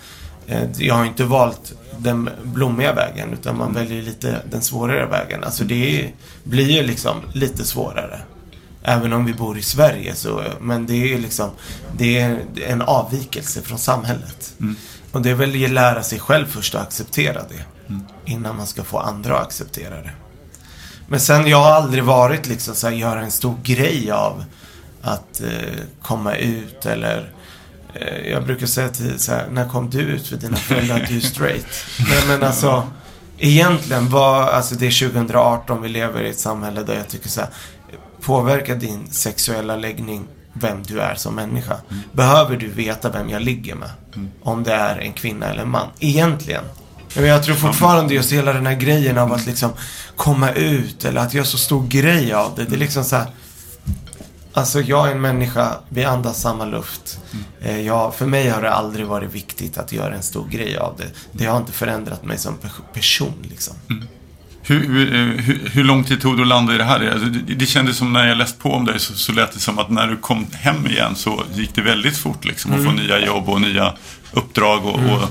[0.48, 5.44] eh, jag har inte valt den blommiga vägen, utan man väljer lite den svårare vägen.
[5.44, 8.20] Alltså det är, blir ju liksom lite svårare.
[8.84, 11.50] Även om vi bor i Sverige så, men det är ju liksom,
[11.98, 14.54] det är en avvikelse från samhället.
[15.12, 17.94] Och det är väl att lära sig själv först att acceptera det.
[18.26, 20.12] Innan man ska få andra att acceptera det.
[21.08, 24.44] Men sen, jag har aldrig varit liksom så här, göra en stor grej av
[25.02, 27.32] att eh, komma ut eller
[27.94, 31.08] eh, jag brukar säga till så här, när kom du ut för dina föräldrar att
[31.08, 31.66] du är straight?
[32.10, 32.88] Nej men alltså,
[33.38, 37.42] egentligen var, alltså det är 2018, vi lever i ett samhälle där jag tycker så
[37.42, 37.50] här,
[38.22, 41.78] påverkar din sexuella läggning vem du är som människa?
[42.12, 43.90] Behöver du veta vem jag ligger med?
[44.44, 45.88] Om det är en kvinna eller en man?
[46.00, 46.64] Egentligen.
[47.18, 49.72] Men jag tror fortfarande just hela den här grejen av att liksom
[50.16, 52.64] komma ut eller att göra så stor grej av det.
[52.66, 53.28] Det är liksom så här.
[54.54, 57.20] Alltså jag är en människa, vi andas samma luft.
[57.62, 60.96] Eh, Jag, för mig har det aldrig varit viktigt att göra en stor grej av
[60.98, 61.08] det.
[61.32, 63.74] Det har inte förändrat mig som pe- person liksom.
[64.62, 67.12] hur, hur, eh, hur, hur lång tid tog det att landa i det här?
[67.12, 69.60] Alltså, det, det kändes som när jag läst på om dig så, så lät det
[69.60, 72.92] som att när du kom hem igen så gick det väldigt fort liksom att få
[72.92, 73.94] nya jobb och nya
[74.34, 75.30] uppdrag och, och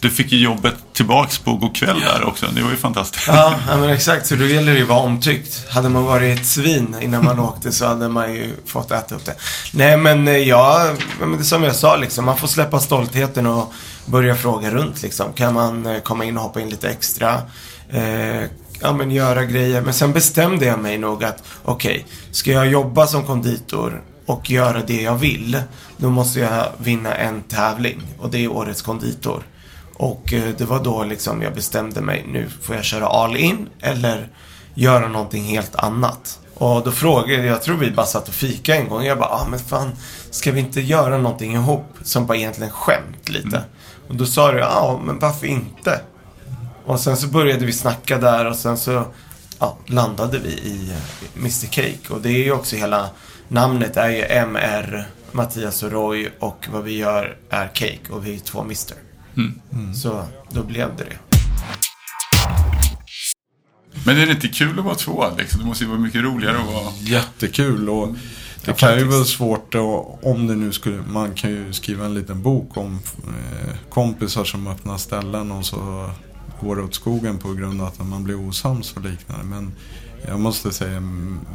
[0.00, 2.46] du fick ju jobbet tillbaks på God kväll där också.
[2.54, 3.26] Det var ju fantastiskt.
[3.28, 4.26] Ja, men exakt.
[4.26, 5.68] Så då gäller det ju att vara omtyckt.
[5.68, 9.24] Hade man varit ett svin innan man åkte så hade man ju fått äta upp
[9.24, 9.34] det.
[9.72, 12.24] Nej, men eh, ja, men det som jag sa liksom.
[12.24, 13.72] Man får släppa stoltheten och
[14.06, 15.32] börja fråga runt liksom.
[15.32, 17.42] Kan man eh, komma in och hoppa in lite extra?
[17.90, 18.42] Eh,
[18.80, 19.82] ja, men göra grejer.
[19.82, 24.82] Men sen bestämde jag mig nog att okej, ska jag jobba som konditor och göra
[24.86, 25.62] det jag vill,
[25.96, 28.02] då måste jag vinna en tävling.
[28.18, 29.42] Och det är Årets konditor.
[29.98, 33.68] Och eh, det var då liksom jag bestämde mig, nu får jag köra all in
[33.80, 34.28] eller
[34.74, 36.40] göra någonting helt annat.
[36.54, 39.04] Och då frågade jag, jag tror vi bara satt och fika en gång.
[39.04, 39.90] Jag bara, ah men fan,
[40.30, 43.62] ska vi inte göra någonting ihop som bara egentligen skämt lite?
[44.08, 46.00] Och då sa du, ja men varför inte?
[46.84, 49.04] Och sen så började vi snacka där och sen så
[49.58, 52.14] ja, landade vi i eh, Mr Cake.
[52.14, 53.10] Och det är ju också hela
[53.48, 58.34] namnet är ju MR, Mattias och Roy och vad vi gör är Cake och vi
[58.34, 58.94] är två Mr.
[59.94, 61.18] Så då blev det det.
[64.06, 65.24] Men är det inte kul att vara två?
[65.38, 65.60] Liksom?
[65.60, 66.92] Det måste ju vara mycket roligare att vara...
[67.00, 68.08] Jättekul och
[68.64, 72.04] det Ja, kan ju vara svårt att, om det nu skulle, man kan ju skriva
[72.04, 76.10] en liten bok om eh, kompisar som öppnar ställen och så
[76.60, 79.44] går det åt skogen på grund av att man blir osams och liknande.
[79.44, 79.72] Men
[80.26, 81.00] jag måste säga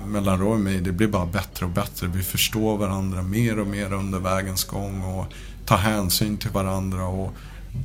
[0.07, 2.07] mellan Roy och mig, det blir bara bättre och bättre.
[2.07, 5.25] Vi förstår varandra mer och mer under vägens gång och
[5.65, 7.33] tar hänsyn till varandra och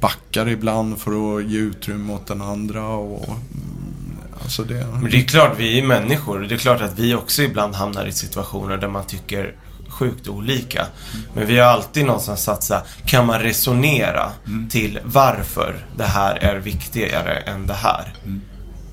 [0.01, 2.89] backar ibland för att ge utrymme åt den andra.
[2.89, 6.41] Och, mm, alltså det, Men det är klart, vi är människor.
[6.41, 9.55] Det är klart att vi också ibland hamnar i situationer där man tycker
[9.89, 10.86] sjukt olika.
[11.34, 14.30] Men vi har alltid någonstans här, kan man resonera
[14.70, 18.14] till varför det här är viktigare än det här?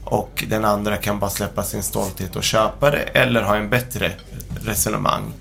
[0.03, 4.11] Och den andra kan bara släppa sin stolthet och köpa det eller ha en bättre
[4.61, 5.33] resonemang.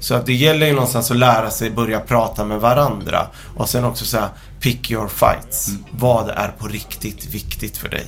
[0.00, 3.26] Så att det gäller ju någonstans att lära sig börja prata med varandra.
[3.56, 4.28] Och sen också så här,
[4.60, 5.68] pick your fights.
[5.90, 8.06] Vad är på riktigt viktigt för dig?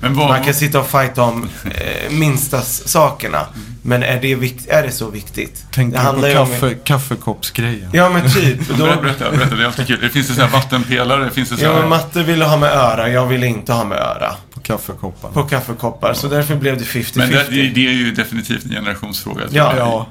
[0.00, 3.46] Men vad, Man kan sitta och fighta om eh, minsta sakerna.
[3.82, 5.64] Men är det, vikt, är det så viktigt?
[5.72, 7.90] Tänker det du på ju om- kaffe, kaffekoppsgrejen?
[7.92, 8.68] Ja men typ.
[8.78, 9.98] Då, Berätta, berätta, det är alltid kul.
[10.00, 11.80] Det finns det sådana här vattenpelare, finns det så ja här...
[11.80, 14.34] men matte ville ha med öra, jag ville inte ha med öra.
[14.62, 15.34] På kaffekopparna?
[15.34, 16.14] På kaffekoppar.
[16.14, 17.12] Så därför blev det 50-50.
[17.18, 19.40] Men det, det, det är ju definitivt en generationsfråga.
[19.50, 19.74] Ja.
[19.76, 20.06] Ja.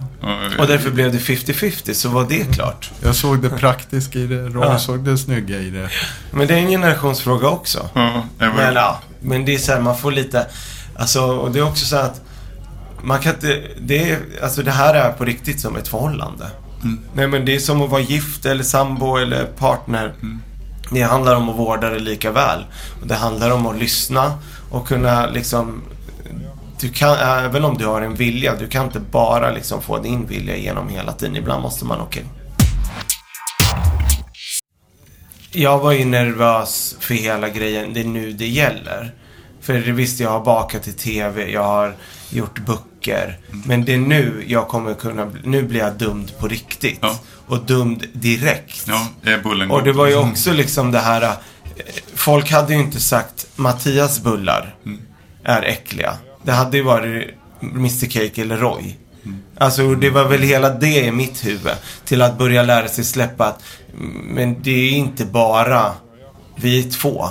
[0.59, 2.91] Och därför blev det 50-50, så var det klart.
[3.03, 4.79] Jag såg det praktiska i det, Roy Ja.
[4.79, 5.89] såg det snygga i det.
[6.31, 7.89] Men det är en generationsfråga också.
[7.93, 10.47] Ja, Men ja, men det är så här, man får lite...
[10.95, 12.21] Alltså, och det är också så att...
[13.03, 13.61] Man kan inte...
[13.81, 16.47] Det, är, alltså det här är på riktigt som ett förhållande.
[17.13, 20.13] Nej men det är som att vara gift eller sambo eller partner.
[20.93, 22.65] Det handlar om att vårda det lika väl.
[23.03, 24.39] Det handlar om att lyssna
[24.71, 25.83] och kunna liksom...
[26.79, 30.25] Du kan, även om du har en vilja, du kan inte bara liksom få din
[30.25, 31.35] vilja igenom hela tiden.
[31.35, 32.25] Ibland måste man, okej.
[35.51, 37.93] Jag var ju nervös för hela grejen.
[37.93, 39.13] Det är nu det gäller.
[39.61, 41.95] För det visste jag har bakat i TV, jag har
[42.29, 43.39] gjort böcker.
[43.65, 45.31] Men det är nu jag kommer kunna...
[45.43, 46.99] Nu blir jag dömd på riktigt.
[47.01, 47.19] Ja.
[47.47, 48.85] Och dömd direkt.
[48.87, 51.21] Ja, är bullen Och det var ju också liksom det här...
[51.21, 51.31] eh,
[52.15, 54.75] Folk hade ju inte sagt Mattias bullar.
[55.43, 56.17] är äckliga.
[56.43, 57.29] Det hade ju varit
[57.61, 58.97] Mr Cake eller Roy.
[59.57, 61.71] Alltså det var väl hela det i mitt huvud.
[62.05, 63.63] Till att börja lära sig släppa att
[64.23, 65.93] men det är inte bara
[66.55, 67.29] vi två.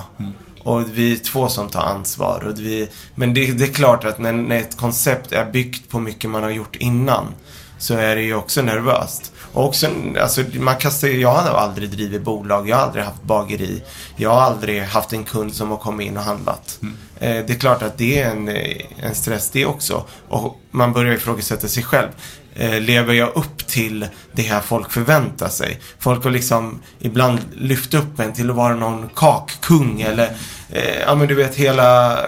[0.62, 2.44] Och vi är två som tar ansvar.
[2.46, 6.00] Och vi, men det, det är klart att när, när ett koncept är byggt på
[6.00, 7.34] mycket man har gjort innan
[7.80, 9.32] så är det ju också nervöst.
[9.52, 9.86] Och också,
[10.20, 13.82] alltså, man kastar, jag har aldrig drivit bolag, jag har aldrig haft bageri.
[14.16, 16.78] Jag har aldrig haft en kund som har kommit in och handlat.
[17.20, 18.48] Eh, det är klart att det är en,
[18.96, 20.04] en stress det också.
[20.28, 22.08] Och man börjar ifrågasätta sig själv.
[22.54, 25.80] Eh, lever jag upp till det här folk förväntar sig?
[25.98, 30.32] Folk har liksom ibland lyft upp en till att vara någon kakkung eller
[30.70, 32.18] eh, ja men du vet hela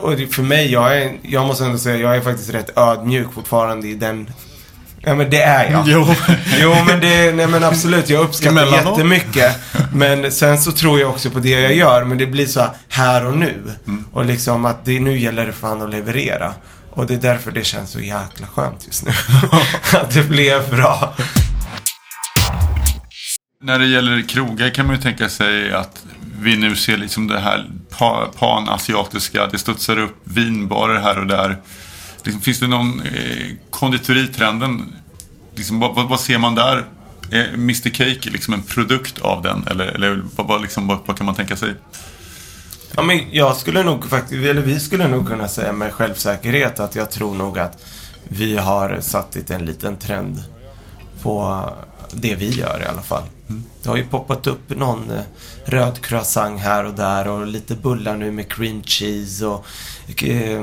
[0.00, 3.88] och för mig, jag, är, jag måste ändå säga, jag är faktiskt rätt ödmjuk fortfarande
[3.88, 4.30] i den
[5.04, 5.84] Ja men det är jag.
[5.88, 6.06] Jo.
[6.60, 8.98] Jo men det, nej men absolut, jag uppskattar Emellanåt.
[8.98, 9.56] jättemycket.
[9.94, 12.70] Men sen så tror jag också på det jag gör, men det blir så här,
[12.88, 13.54] här och nu.
[14.12, 16.54] Och liksom att det, nu gäller det fan att leverera.
[16.94, 19.12] Och det är därför det känns så jäkla skönt just nu.
[19.98, 21.14] att det blev bra.
[23.60, 26.04] När det gäller krogar kan man ju tänka sig att
[26.40, 27.66] vi nu ser liksom det här
[28.38, 29.46] panasiatiska.
[29.46, 31.56] Det studsar upp vinbarer här och där.
[32.24, 34.94] Liksom, finns det någon eh, konditoritrenden?
[35.54, 36.84] Liksom, vad, vad, ser man där?
[37.30, 39.66] Eh, är Mr Cake liksom en produkt av den?
[39.66, 41.74] Eller, eller vad, liksom, vad, vad kan man tänka sig?
[42.96, 46.94] Ja, men jag skulle nog faktiskt, eller vi skulle nog kunna säga med självsäkerhet att
[46.94, 47.84] jag tror nog att
[48.28, 50.44] vi har satt en liten trend
[51.22, 51.64] på
[52.12, 53.22] det vi gör i alla fall.
[53.82, 55.22] Det har ju poppat upp någon eh,
[55.64, 60.62] röd croissant här och där och lite bullar nu med cream cheese och eh,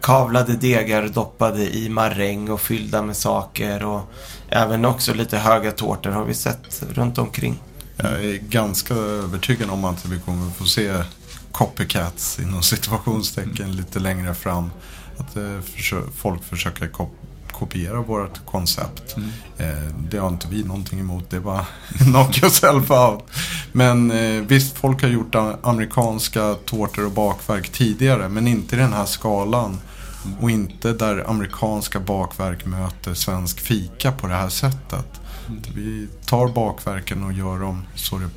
[0.00, 4.12] kavlade degar doppade i maräng och fyllda med saker och
[4.48, 7.62] även också lite höga tårtor har vi sett runt omkring.
[7.96, 10.92] Jag är ganska övertygad om att vi kommer få se
[11.54, 14.70] copycats inom situationstecken lite längre fram.
[15.18, 15.60] Att eh,
[16.16, 17.16] folk försöker kop-
[17.52, 19.16] kopiera vårt koncept.
[19.58, 19.66] Eh,
[20.10, 21.66] det har inte vi någonting emot, det är bara
[21.98, 23.24] knock yourself out.
[23.72, 28.92] Men eh, visst, folk har gjort amerikanska tårtor och bakverk tidigare, men inte i den
[28.92, 29.78] här skalan.
[30.40, 35.20] Och inte där amerikanska bakverk möter svensk fika på det här sättet.
[35.74, 38.28] Vi tar bakverken och gör dem så det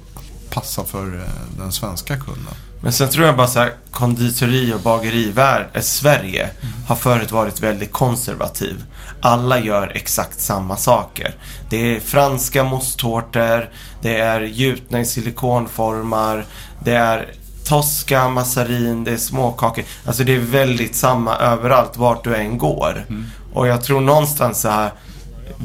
[0.50, 2.54] passar för den svenska kunden.
[2.88, 6.50] Men sen tror jag bara så här, konditori och bagerivärld, eh, Sverige
[6.88, 8.84] har förut varit väldigt konservativ.
[9.22, 11.36] Alla gör exakt samma saker.
[11.70, 13.70] Det är franska mosttårtor,
[14.02, 16.46] det är gjutna i silikonformar,
[16.84, 17.34] det är
[17.66, 19.84] Tosca, massarin, det är småkakor.
[20.06, 23.06] Alltså det är väldigt samma överallt vart du än går.
[23.54, 24.92] Och jag tror någonstans så här,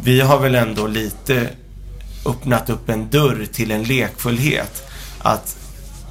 [0.04, 1.48] vi har väl ändå lite
[2.26, 4.82] öppnat upp en dörr till en lekfullhet.
[5.18, 5.56] Att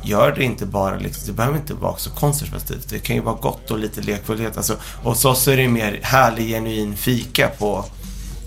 [0.04, 2.90] gör det inte bara liksom, det behöver inte vara så konservativt.
[2.90, 4.58] Det kan ju vara gott och lite lekfullhet.
[4.58, 4.74] Alltså,
[5.04, 7.86] och hos oss är det mer härlig, genuin fika på...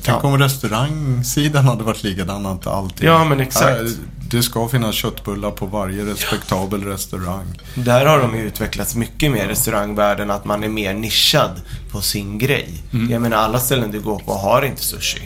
[0.03, 0.29] Tänk Ja.
[0.29, 3.09] om restaurangsidan hade varit likadant alltid.
[3.09, 3.81] Ja, men exakt.
[3.81, 3.87] Äh,
[4.31, 7.61] Det ska finnas köttbullar på varje respektabel restaurang.
[7.75, 12.39] Där har de ju utvecklats mycket mer restaurangvärlden att man är mer nischad på sin
[12.39, 12.83] grej.
[13.11, 15.21] Jag menar alla ställen du går på har inte sushi.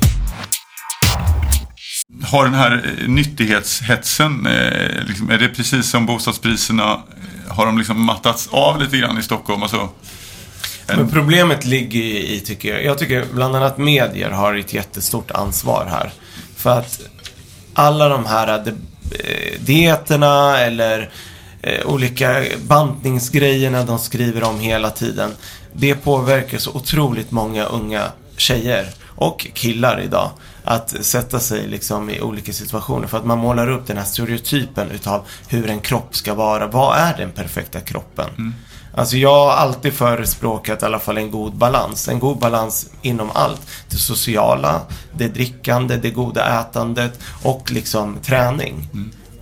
[2.30, 7.78] Har den här eh, nyttighetshetsen, eh, liksom, är det precis som bostadspriserna, eh, har de
[7.78, 9.62] liksom mattats av lite grann i Stockholm?
[9.62, 9.88] Alltså,
[10.86, 15.86] Men problemet ligger i, tycker jag, jag tycker bland annat medier har ett jättestort ansvar
[15.90, 16.12] här.
[16.56, 17.00] För att
[17.74, 18.72] alla de här de,
[19.58, 21.10] dieterna eller
[21.62, 25.30] eh, olika bantningsgrejerna de skriver om hela tiden.
[25.72, 30.30] Det påverkar så otroligt många unga tjejer och killar idag.
[30.70, 33.06] Att sätta sig liksom i olika situationer.
[33.06, 36.66] För att man målar upp den här stereotypen utav hur en kropp ska vara.
[36.66, 38.54] Vad är den perfekta kroppen?
[38.94, 42.08] Alltså jag har alltid förespråkat i alla fall en god balans.
[42.08, 43.60] En god balans inom allt.
[43.90, 44.80] Det sociala,
[45.12, 48.88] det drickande, det goda ätandet och liksom träning.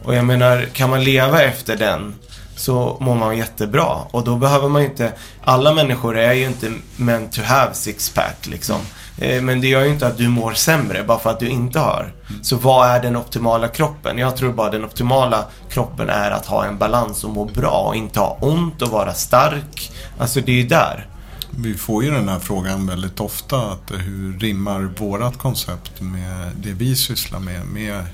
[0.05, 2.15] Och jag menar, kan man leva efter den
[2.57, 3.97] så mår man jättebra.
[4.11, 5.13] Och då behöver man ju inte...
[5.45, 8.77] Alla människor är ju inte meant to have six-pack liksom.
[8.77, 8.81] Eh,
[9.19, 12.13] Men det gör ju inte att du mår sämre bara för att du inte har.
[12.43, 14.19] Så vad är den optimala kroppen?
[14.19, 17.97] Jag tror bara den optimala kroppen är att ha en balans och må bra och
[17.97, 19.93] inte ha ont och vara stark.
[20.19, 21.07] Alltså det är ju där.
[21.51, 23.57] Vi får ju den här frågan väldigt ofta.
[23.57, 27.67] Att eh, hur rimmar vårat koncept med det vi sysslar med?
[27.67, 28.05] Med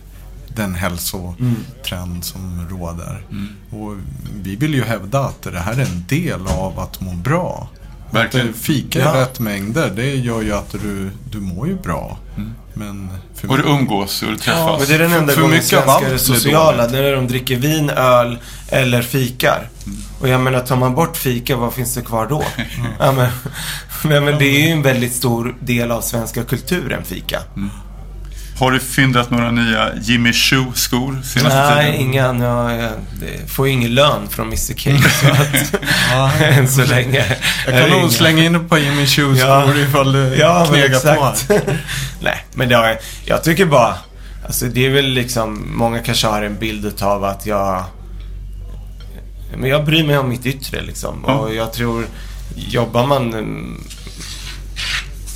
[0.48, 3.24] den hälsotrend som råder.
[3.70, 3.96] Och
[4.42, 7.68] vi vill ju hävda att det här är en del av att må bra.
[8.12, 8.48] Verkligen.
[8.50, 9.14] Att fika i Ja.
[9.14, 12.18] rätt mängder, det gör ju att du, du mår ju bra.
[12.74, 14.78] Men för Och du umgås och du träffas.
[14.78, 16.86] Men det är den enda för gången mycket av svenskar är sociala.
[16.86, 18.38] Det är när de dricker vin, öl
[18.68, 19.68] eller fikar.
[20.20, 22.44] Och jag menar, tar man bort fika, vad finns det kvar då?
[22.98, 23.28] Ja, men,
[24.04, 27.38] men, men det är ju en väldigt stor del av svenska kulturen, fika.
[28.62, 32.00] Har du fyndat några nya Jimmy Choo-skor senaste Nej, tiden?
[32.00, 32.26] inga.
[32.26, 32.90] Jag, jag
[33.20, 35.10] det får ju ingen lön från Mr Cake.
[35.10, 37.24] Så att, än så länge.
[37.66, 38.08] Jag kan nog inga.
[38.08, 39.62] slänga in ett par Jimmy Choo Ja.
[39.62, 41.34] skor ifall du Ja, knegar på.
[42.20, 43.94] Nej, men det har, jag tycker bara...
[44.46, 45.62] Alltså det är väl liksom...
[45.76, 47.84] Många kanske har en bild av att jag...
[49.56, 51.24] Men jag bryr mig om mitt yttre liksom.
[51.26, 51.32] Ja.
[51.34, 52.06] Och jag tror...
[52.56, 53.34] Jobbar man...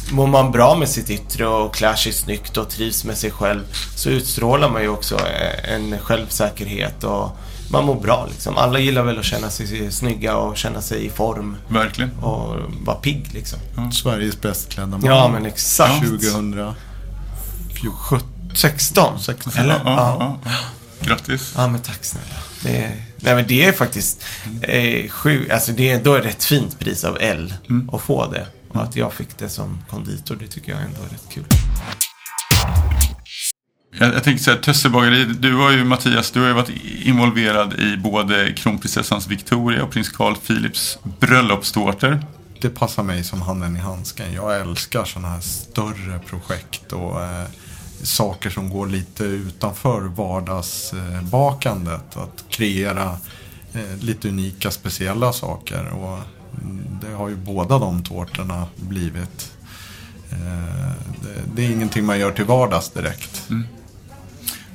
[0.07, 3.31] mm, Mår man bra med sitt yttre och klär sig snyggt och trivs med sig
[3.31, 3.65] själv
[3.97, 7.31] så utstrålar man ju också eh, en självsäkerhet och
[7.71, 8.57] man mår bra liksom.
[8.57, 12.11] Alla gillar väl att känna sig snygga och känna sig i form Verkligen.
[12.11, 13.59] och vara pigg liksom.
[13.93, 15.05] Sveriges bäst klädda man.
[15.05, 16.07] Ja, men exakt.
[16.07, 16.75] 2000.
[18.55, 19.21] 16?
[19.21, 19.53] 16.
[19.57, 19.75] Eller?
[19.75, 20.17] Ja, Ja.
[20.21, 20.51] ja, ja.
[21.01, 21.53] Grattis.
[21.57, 22.27] Ja, men tack snälla.
[22.63, 24.25] Det är, nej, men det är faktiskt
[24.63, 27.55] eh, sju, alltså det är, då är det ett fint pris av L
[27.93, 28.47] att få det.
[28.77, 31.45] Och att jag fick det som konditor, det tycker jag ändå är rätt kul.
[33.99, 36.71] Jag, jag tänker så här, Tössebageri, du har ju Mattias, du har ju varit
[37.03, 42.21] involverad i både kronprinsessans Victoria och prins Carl Philips bröllopstårtor.
[42.61, 44.33] Det passar mig som handen i handsken.
[44.33, 47.47] Jag älskar sådana här större projekt och eh,
[48.03, 52.17] saker som går lite utanför vardagsbakandet.
[52.17, 53.19] Att kreera
[53.73, 55.89] eh, lite unika, speciella saker.
[55.89, 56.19] Och
[57.01, 59.53] det har ju båda de tårtorna blivit.
[60.31, 60.93] Eh,
[61.23, 63.49] det, det är ingenting man gör till vardags direkt.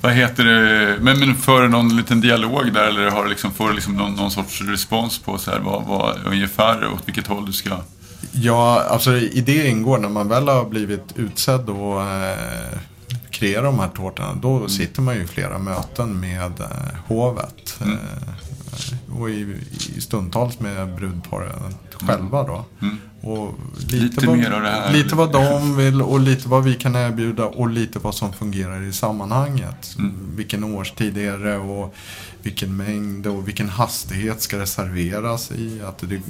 [0.02, 3.70] Vad heter det, men, men för någon liten dialog där eller har du liksom, får
[3.70, 7.46] du liksom någon, någon sorts respons på så här, vad, vad ungefär åt vilket håll
[7.46, 7.78] du ska...
[8.32, 12.78] Ja, alltså i det ingår när man väl har blivit utsedd och eh,
[13.30, 14.34] kreera de här tårtorna.
[14.34, 16.68] Då sitter man ju i flera möten med eh,
[17.08, 17.80] hovet.
[17.82, 17.94] Mm.
[17.94, 18.34] Eh,
[19.20, 19.56] och i,
[19.96, 22.66] i stundtals med brudparet själva då.
[22.82, 22.98] Mm.
[23.22, 23.54] Och
[23.90, 24.94] Lite vad, mer av det här.
[24.94, 28.82] Lite vad de vill och lite vad vi kan erbjuda och lite vad som fungerar
[28.82, 29.96] i sammanhanget.
[30.00, 30.36] Mm.
[30.36, 31.96] Vilken årstid är det och
[32.42, 35.82] vilken mängd och vilken hastighet ska det serveras i.
[35.82, 36.22] Att det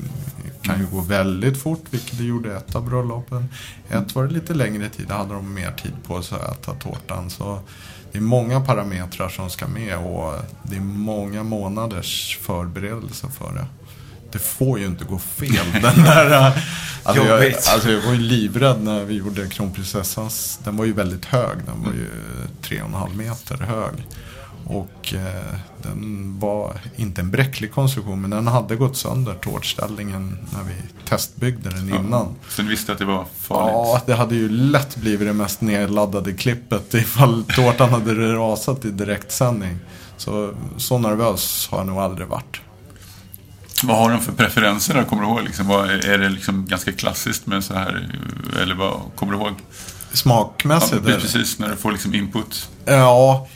[0.62, 3.48] kan ju gå väldigt fort, vilket det gjorde ett av bröllopen.
[3.90, 6.74] Ett var det lite längre tid, då hade de mer tid på sig att äta
[6.74, 7.30] tårtan.
[7.30, 7.60] Så
[8.12, 10.34] det är många parametrar som ska med och
[10.64, 13.66] det är många månaders förberedelse för det.
[14.32, 15.66] Det får ju inte gå fel.
[15.82, 16.58] Den där, äh,
[17.04, 20.60] alltså, jag, alltså jag var ju livrädd när vi gjorde kronprinsessans.
[20.64, 21.58] Den var ju väldigt hög.
[21.66, 22.10] Den var ju
[22.62, 23.94] tre och en halv meter hög.
[24.66, 30.64] Och eh, den var inte en bräcklig konstruktion men den hade gått sönder tårtställningen när
[30.64, 30.74] vi
[31.06, 32.36] testbyggde den innan.
[32.50, 33.74] Så du visste att det var farligt?
[33.74, 38.92] Ja, det hade ju lätt blivit det mest nedladdade klippet ifall tårtan hade rasat i
[38.92, 39.78] direktsändning.
[40.18, 42.62] Så, så nervös har jag nog aldrig varit.
[43.84, 45.04] Vad har de för preferenser då?
[45.04, 45.44] Kommer du ihåg?
[45.44, 48.10] Liksom, vad, är det liksom ganska klassiskt med så här?
[48.62, 49.54] Eller vad kommer du ihåg?
[50.12, 51.06] Ja, Smakmässigt?
[51.06, 52.70] det- precis, när du får liksom input.
[52.86, 53.48] Ja,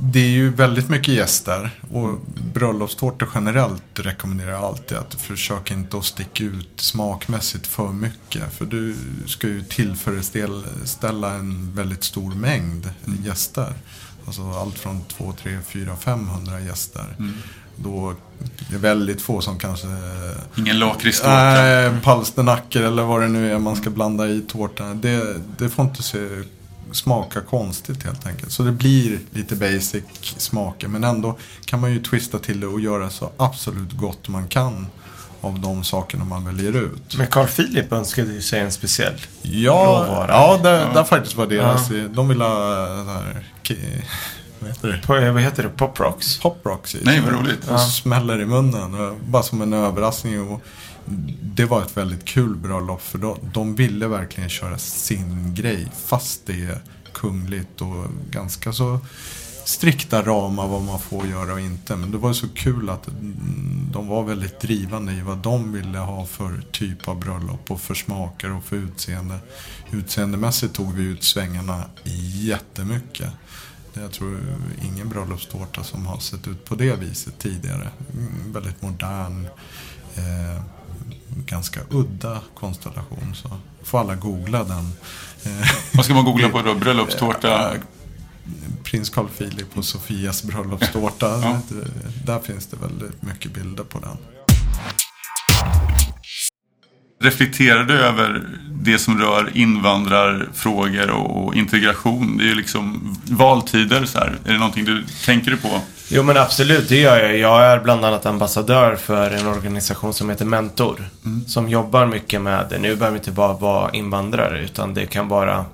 [0.00, 1.70] det- är ju väldigt mycket gäster.
[1.90, 2.18] Och
[2.54, 8.52] bröllopstårtor generellt rekommenderar jag alltid att försöka inte att sticka ut smakmässigt för mycket.
[8.54, 12.90] För du ska ju tillfredsställa en väldigt stor mängd
[13.24, 13.74] gäster.
[14.26, 17.16] Alltså allt från 2, 3, 4, 500 gäster.
[17.76, 18.16] Då är
[18.70, 19.86] det väldigt få som kanske
[20.56, 21.52] Ingen lakritstårta.
[21.52, 25.00] Nej, palsternackor eller vad det nu är man ska blanda i tårtan.
[25.00, 26.28] Det, det får inte se,
[26.92, 28.52] smaka konstigt helt enkelt.
[28.52, 30.88] Så det blir lite basic smaker.
[30.88, 34.86] Men ändå kan man ju twista till det och göra så absolut gott man kan
[35.40, 37.16] av de sakerna man väljer ut.
[37.18, 39.14] Men Carl Philip önskade ju sig en speciell.
[39.42, 40.30] Ja, Råvara.
[40.30, 41.88] ja där, där faktiskt var deras.
[42.10, 42.86] De vill ha
[44.62, 45.06] vad heter det?
[45.06, 45.68] På, vad heter det?
[45.68, 46.38] Pop Rocks?
[46.38, 46.96] Pop rocks.
[47.02, 47.68] Nej, vad roligt.
[47.70, 48.94] Och smäller i munnen.
[48.94, 50.48] och Bara som en överraskning.
[50.48, 50.62] Och
[51.42, 53.02] det var ett väldigt kul bröllop.
[53.02, 55.88] För de, de ville verkligen köra sin grej.
[56.06, 56.78] Fast det är
[57.12, 59.00] kungligt och ganska så
[59.64, 61.96] strikta ramar vad man får göra och inte.
[61.96, 63.08] Men det var så kul att
[63.92, 67.94] de var väldigt drivande i vad de ville ha för typ av bröllop och för
[67.94, 69.38] smaker och för utseende.
[69.90, 71.84] Utseendemässigt tog vi ut svängarna
[72.34, 73.30] jättemycket.
[73.94, 74.40] Jag tror
[74.82, 77.88] ingen bröllopstårta som har sett ut på det viset tidigare.
[78.46, 79.46] Väldigt modern.
[80.14, 80.62] Eh,
[81.46, 83.34] ganska udda konstellation.
[83.34, 83.50] Så
[83.82, 84.92] får alla googla den.
[85.42, 86.74] Eh, Vad ska man googla på då?
[86.80, 87.72] Bröllopstårta?
[88.82, 91.40] Prins Carl Philip och Sofias bröllopstårta.
[91.42, 91.60] Ja.
[92.24, 94.16] Där finns det väldigt mycket bilder på den.
[97.22, 98.42] Reflekterar du över
[98.82, 102.36] det som rör invandrarfrågor och integration?
[102.36, 104.38] Det är ju liksom valtider så här.
[104.44, 105.80] Är det någonting du tänker på?
[106.08, 107.38] Jo men absolut, det gör jag.
[107.38, 111.04] Jag är bland annat ambassadör för en organisation som heter Mentor.
[111.46, 115.64] Som jobbar mycket med, nu behöver det inte bara vara invandrare utan det kan vara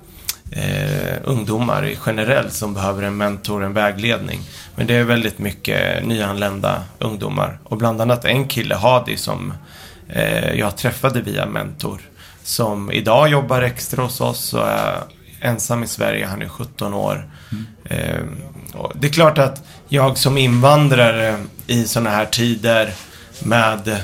[0.51, 4.39] eh, ungdomar generellt som behöver en mentor, en vägledning.
[4.75, 7.59] Men det är väldigt mycket nyanlända ungdomar.
[7.63, 9.53] Och bland annat en kille, Hadi, som
[10.09, 12.01] Eh, jag träffade via Mentor.
[12.43, 14.97] Som idag jobbar extra hos oss och är
[15.41, 16.25] ensam i Sverige.
[16.25, 17.29] Han är 17 år.
[17.85, 18.23] Eh,
[18.73, 21.37] och det är klart att jag som invandrare
[21.67, 22.93] i sådana här tider
[23.39, 23.97] med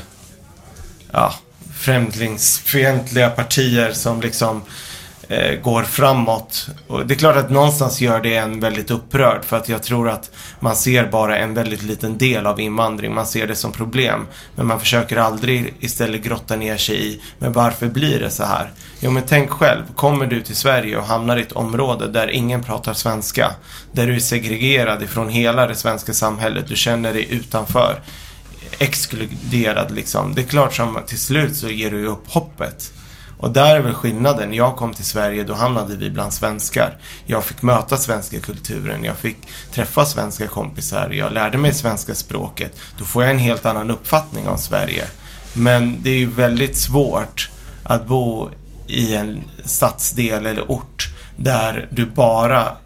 [1.12, 1.34] ja,
[1.74, 4.62] främlingsfientliga partier som liksom
[5.28, 6.68] eh, går framåt.
[6.88, 10.10] Och det är klart att någonstans gör det en väldigt upprörd för att jag tror
[10.10, 13.14] att man ser bara en väldigt liten del av invandring.
[13.14, 14.28] Man ser det som problem.
[14.56, 18.72] Men man försöker aldrig istället grotta ner sig i, men varför blir det så här?
[19.00, 22.64] Jo men tänk själv, kommer du till Sverige och hamnar i ett område där ingen
[22.64, 23.52] pratar svenska,
[23.92, 28.02] där du är segregerad ifrån hela det svenska samhället, du känner dig utanför,
[28.80, 30.36] exkluderad liksom.
[30.36, 32.92] Det är klart som till slut så ger du upp hoppet.
[33.38, 34.50] Och där är väl skillnaden.
[34.50, 36.98] När jag kom till Sverige då hamnade vi bland svenskar.
[37.26, 39.38] Jag fick möta svenska kulturen, jag fick
[39.72, 42.76] träffa svenska kompisar, jag lärde mig svenska språket.
[42.98, 45.06] Då får jag en helt annan uppfattning om Sverige.
[45.54, 47.50] Men det är ju väldigt svårt
[47.84, 48.50] att bo
[48.88, 52.78] i en stadsdel eller ort där du bara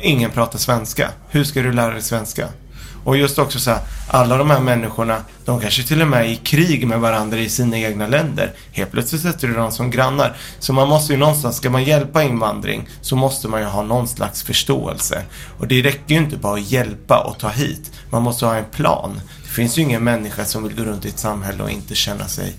[0.00, 1.10] ingen pratar svenska.
[1.28, 2.48] Hur ska du lära dig svenska?
[3.04, 6.28] Och just också så här, alla de här människorna, de kanske till och med är
[6.28, 8.52] i krig med varandra i sina egna länder.
[8.72, 10.36] Helt plötsligt sätter du dem som grannar.
[10.58, 14.08] Så man måste ju någonstans, ska man hjälpa invandring så måste man ju ha någon
[14.08, 15.22] slags förståelse.
[15.58, 17.92] Och det räcker ju inte bara att hjälpa och ta hit.
[18.10, 19.20] Man måste ha en plan.
[19.42, 22.28] Det finns ju ingen människa som vill gå runt i ett samhälle och inte känna
[22.28, 22.54] sig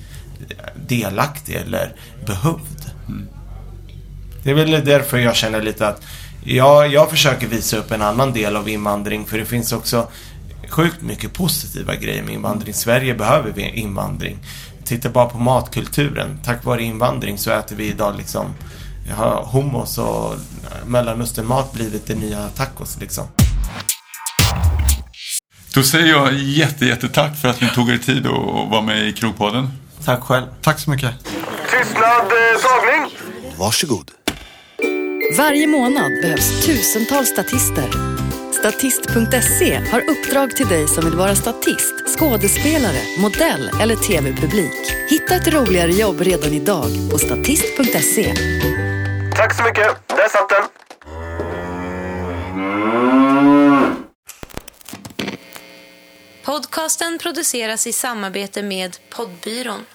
[0.88, 2.92] delaktig eller behövd.
[4.44, 6.02] Det är väl därför jag känner lite att
[6.44, 10.08] Ja, jag försöker visa upp en annan del av invandring för det finns också
[10.70, 12.74] sjukt mycket positiva grejer med invandring.
[12.74, 14.38] Sverige behöver vi invandring.
[14.84, 16.40] Titta bara på matkulturen.
[16.46, 18.54] Tack vare invandring så äter vi idag liksom
[19.12, 20.36] har hummus och
[20.86, 23.28] mellanösternmat blivit det nya tacos liksom.
[25.74, 29.08] Då säger jag jätte, jätte tack för att ni tog er tid att vara med
[29.08, 29.70] i Krogpodden.
[30.06, 30.46] Tack själv.
[30.62, 31.14] Tack så mycket.
[31.72, 33.16] Tystnad, eh, tagning.
[33.58, 34.12] Varsågod.
[35.38, 38.09] Varje månad behövs tusentals statister.
[38.60, 44.92] Statist.se har uppdrag till dig som vill vara statist, skådespelare, modell eller tv-publik.
[45.10, 48.34] Hitta ett roligare jobb redan idag på statist.se.
[49.36, 50.08] Tack så mycket.
[50.08, 50.64] Där satt den.
[56.46, 59.86] Podcasten produceras i samarbete med Poddbyrån.